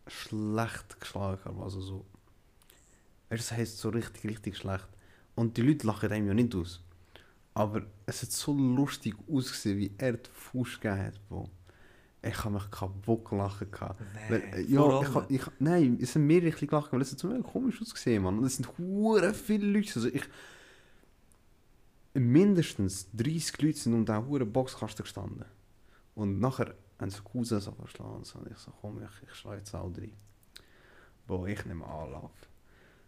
schlecht 0.07 0.99
geschlagen. 0.99 1.61
Also 1.61 1.81
so, 1.81 2.05
das 3.29 3.51
heisst 3.51 3.79
so 3.79 3.89
richtig, 3.89 4.23
richtig 4.25 4.57
schlecht. 4.57 4.87
Und 5.35 5.57
die 5.57 5.61
Leute 5.61 5.87
lachen 5.87 6.11
einem 6.11 6.27
ja 6.27 6.33
nicht 6.33 6.53
aus. 6.55 6.81
Aber 7.55 7.83
es 8.05 8.21
hat 8.21 8.31
so 8.31 8.53
lustig 8.53 9.15
ausgesehen, 9.29 9.77
wie 9.77 9.91
er 9.97 10.13
den 10.13 10.31
Fuß 10.33 10.79
gegeben 10.79 11.01
hat. 11.03 11.29
Bro. 11.29 11.49
Ich 12.25 12.43
habe 12.43 12.53
mich 12.53 12.71
kaputt 12.71 13.25
gelachen. 13.25 13.69
Gehabt. 13.69 14.01
Weil, 14.29 14.41
äh, 14.41 14.63
Nee, 14.63 14.73
ja, 14.75 15.01
ich, 15.29 15.41
ich, 15.41 15.47
nein, 15.59 15.99
es 16.01 16.13
sind 16.13 16.25
mehrere 16.25 16.47
richtig 16.47 16.69
gelacht, 16.69 16.91
weil 16.93 17.01
es 17.01 17.11
hat 17.11 17.19
so 17.19 17.29
komisch 17.41 17.81
ausgesehen, 17.81 18.23
Mann. 18.23 18.37
Und 18.37 18.45
es 18.45 18.55
sind 18.55 18.69
hure 18.77 19.33
viele 19.33 19.67
Leute. 19.67 19.91
Also 19.95 20.07
ich, 20.07 20.23
mindestens 22.13 23.09
30 23.11 23.61
Leute 23.61 23.77
sind 23.77 23.93
um 23.93 24.05
diesen 24.05 24.27
hure 24.27 24.45
Boxkasten 24.45 25.03
gestanden. 25.03 25.45
Und 26.15 26.39
nachher 26.39 26.73
haben 26.99 27.09
sie 27.09 27.21
Cousins 27.21 27.65
verschlagen. 27.65 28.15
Und 28.15 28.51
ich 28.51 28.57
so, 28.57 28.71
komm, 28.79 29.01
ich, 29.03 29.29
ich 29.29 29.35
schlage 29.35 29.57
jetzt 29.57 29.75
auch 29.75 29.91
rein. 29.97 30.13
Boah, 31.27 31.47
ich 31.47 31.65
nehme 31.65 31.85
Anlauf. 31.85 32.31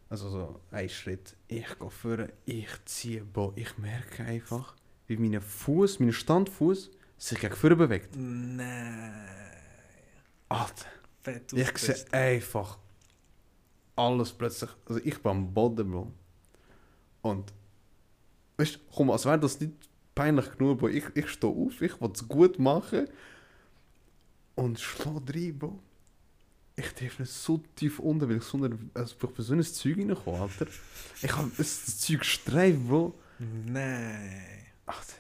Also 0.10 0.30
so 0.30 0.62
ein 0.72 0.90
Schritt, 0.90 1.36
ich 1.48 1.80
gehe 1.80 1.90
vor, 1.90 2.28
ich 2.46 2.70
ziehe, 2.86 3.24
boah, 3.24 3.54
ich 3.56 3.78
merke 3.78 4.24
einfach, 4.24 4.76
wie 5.08 5.18
mein 5.18 5.42
Fuß, 5.42 6.00
mein 6.00 6.14
Standfuß 6.14 6.92
sich 7.18 7.40
gegen 7.40 7.56
vorne 7.56 7.76
bewegt. 7.76 8.16
Nein. 8.16 9.26
Alter. 10.50 10.86
Fett 11.24 11.54
Ich 11.54 11.78
sehe 11.78 12.14
einfach 12.14 12.78
alles 13.96 14.32
plötzlich. 14.32 14.70
Also 14.86 15.02
ich 15.04 15.22
bin 15.22 15.32
am 15.32 15.54
Boden, 15.54 15.90
Bro. 15.90 16.12
Und 17.22 17.54
weißt 18.58 18.76
du, 18.76 18.80
komm, 18.94 19.12
als 19.12 19.26
wäre 19.26 19.40
das 19.40 19.60
nicht 19.60 19.74
peinlich 20.14 20.52
genug, 20.58 20.80
Bro. 20.80 20.90
Ich, 20.90 21.06
ich 21.16 21.30
stehe 21.30 21.52
auf, 21.52 21.82
ich 21.82 22.00
will 22.00 22.12
es 22.14 22.28
gut 22.28 22.60
machen 22.60 23.08
und 24.56 24.80
schlage 24.80 25.34
rein, 25.34 25.58
Bro. 25.58 25.80
Ich 26.78 26.90
treffe 26.90 27.22
nicht 27.22 27.32
so 27.32 27.64
tief 27.76 28.00
unten, 28.00 28.30
weil 28.30 28.38
ich 28.38 28.44
so, 28.44 28.58
eine, 28.58 28.78
also 28.94 29.16
ich 29.16 29.30
bin 29.30 29.46
so 29.46 29.54
ein 29.54 29.64
Zeug 29.64 29.98
reingekommen, 29.98 30.42
Alter. 30.42 30.68
Ich 31.22 31.36
habe 31.36 31.50
das 31.58 32.00
Zeug 32.00 32.20
gestreift, 32.20 32.88
Bro. 32.88 33.18
Nein. 33.40 34.44
Das 34.86 35.16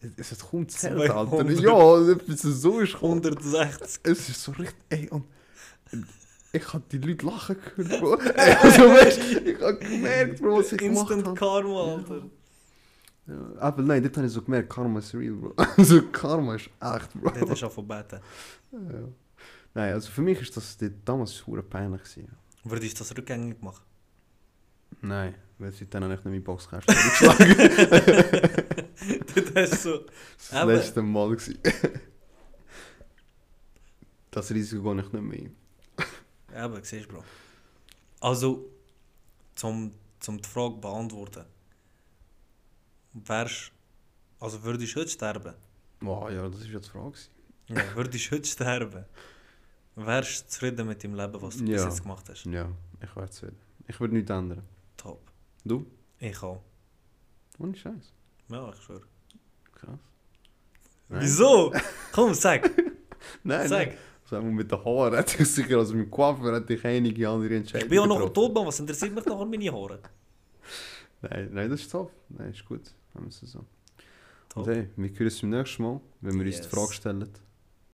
es, 0.00 0.32
es 0.32 0.38
gezählt, 0.38 0.70
200. 0.70 1.10
Alter. 1.10 1.50
Ja, 1.50 2.12
etwas 2.12 2.42
so 2.42 2.80
ist 2.80 2.92
gekommen. 2.92 3.24
160. 3.24 4.00
Es 4.04 4.28
ist 4.28 4.42
so 4.42 4.52
richtig, 4.52 4.76
ey, 4.90 5.08
und 5.10 5.24
ich 6.52 6.72
hab 6.72 6.88
die 6.88 6.98
Leute 6.98 7.26
lachen 7.26 7.56
gehört, 7.76 8.00
Bro. 8.00 8.14
Ey, 8.16 8.54
also, 8.54 8.82
weißt, 8.82 9.20
ich 9.44 9.60
hab 9.60 9.80
gemerkt, 9.80 10.40
Bro, 10.40 10.58
was 10.58 10.72
ich 10.72 10.78
gemacht 10.78 11.10
Instant 11.10 11.26
habe. 11.26 11.38
Karma, 11.38 11.94
Alter. 11.94 12.22
Ja, 13.26 13.60
aber 13.60 13.82
nein, 13.82 14.02
dort 14.02 14.16
habe 14.16 14.26
ich 14.26 14.32
so 14.32 14.42
gemerkt, 14.42 14.70
Karma 14.70 14.98
ist 15.00 15.14
real, 15.14 15.34
Bro. 15.34 15.54
Also, 15.76 16.02
Karma 16.10 16.54
ist 16.54 16.70
echt, 16.80 17.14
Bro. 17.14 17.30
Das 17.30 17.50
ist 17.50 17.64
auch 17.64 17.72
von 17.72 17.86
beten. 17.86 18.20
Ja. 18.72 18.78
Nein, 19.74 19.92
also 19.92 20.10
für 20.10 20.22
mich 20.22 20.40
ist 20.40 20.56
das 20.56 20.76
dort 20.76 20.92
damals 21.04 21.36
super 21.36 21.62
peinlich 21.62 22.02
gewesen. 22.02 22.32
Würdest 22.64 22.94
du 22.94 22.98
das 23.04 23.16
rückgängig 23.16 23.60
machen? 23.62 23.84
Nein, 25.02 25.34
weil 25.58 25.72
habe 25.72 26.14
ich 26.14 26.24
nicht 26.24 26.24
mehr 26.24 26.40
Boxkasten 26.40 26.94
geschlagen. 26.94 28.64
das 29.54 29.70
ist 29.72 29.82
so. 29.82 30.04
Das 30.36 30.52
Aber- 30.52 30.74
letzte 30.74 31.02
Mal 31.02 31.28
gewesen. 31.30 31.58
Das 34.30 34.50
Risiko 34.50 34.82
gehe 34.82 35.02
ich 35.02 35.12
nicht 35.12 35.22
mehr 35.22 35.38
ein. 35.40 35.56
Ja, 36.52 36.64
aber 36.64 36.82
siehst 36.84 37.06
du, 37.06 37.14
Bro. 37.14 37.24
Also, 38.20 38.68
zum, 39.54 39.92
zum 40.20 40.40
die 40.40 40.48
Frage 40.48 40.76
beantworten. 40.76 41.44
Wärst. 43.14 43.72
Also, 44.40 44.62
würdest 44.62 44.94
du 44.94 45.00
heute 45.00 45.10
sterben? 45.10 45.54
Wow, 46.00 46.30
ja, 46.30 46.48
das 46.48 46.60
ist 46.60 46.68
jetzt 46.68 46.86
die 46.86 46.90
Frage. 46.90 47.18
Ja, 47.68 47.94
würdest 47.96 48.26
du 48.26 48.36
heute 48.36 48.48
sterben? 48.48 49.04
Wärst 49.96 50.44
du 50.44 50.48
zufrieden 50.48 50.86
mit 50.86 51.02
dem 51.02 51.14
Leben, 51.14 51.42
was 51.42 51.56
du 51.56 51.64
bis 51.64 51.80
Ja. 51.80 51.88
jetzt 51.88 52.02
gemacht 52.02 52.28
hast? 52.28 52.44
Ja, 52.46 52.68
ich 53.02 53.16
wäre 53.16 53.30
zufrieden. 53.30 53.58
Ich 53.88 53.98
würde 53.98 54.14
nichts 54.14 54.30
ändern. 54.30 54.62
Top. 54.96 55.20
Du? 55.64 55.86
Ich 56.18 56.40
auch. 56.42 56.62
Ohne 57.58 57.74
Scheiß. 57.74 58.12
Ja, 58.50 58.70
ich 58.72 58.80
schwöre. 58.82 59.02
Krass. 59.74 59.98
Nein. 61.08 61.20
Wieso? 61.22 61.72
Komm, 62.12 62.34
sag. 62.34 62.70
Nein, 63.42 63.68
Sag. 63.68 63.88
nein. 63.88 63.98
Sagen 64.24 64.46
wir 64.46 64.52
mit 64.52 64.70
den 64.70 64.84
Haaren 64.84 65.14
hätte 65.14 65.42
ich 65.42 65.48
sicher, 65.50 65.78
also 65.78 65.94
mit 65.94 66.06
dem 66.06 66.10
Coiffeur 66.10 66.54
hätte 66.54 66.74
ich 66.74 66.84
einige 66.84 67.28
andere 67.28 67.48
Ich 67.54 67.56
Entscheidungen 67.60 67.88
bin 67.88 67.98
ja 68.00 68.06
noch 68.06 68.28
tot, 68.30 68.52
Mann. 68.54 68.66
Was 68.66 68.78
interessiert 68.78 69.14
mich 69.14 69.24
nachher 69.24 69.46
meine 69.46 69.72
Haare? 69.72 70.00
Nein, 71.22 71.48
nein, 71.52 71.70
das 71.70 71.80
ist 71.80 71.90
top. 71.90 72.12
Nein, 72.28 72.50
ist 72.50 72.64
gut. 72.64 72.82
Haben 73.14 73.24
wir 73.24 73.28
es 73.30 73.40
so. 73.40 73.64
Top. 74.50 74.66
Und 74.66 74.74
hey, 74.74 74.88
wir 74.96 75.08
hören 75.10 75.24
uns 75.24 75.40
beim 75.40 75.50
nächsten 75.50 75.82
Mal, 75.82 76.00
wenn 76.20 76.34
wir 76.38 76.46
uns 76.46 76.56
Yes. 76.56 76.68
die 76.68 76.76
Frage 76.76 76.92
stellen. 76.92 77.28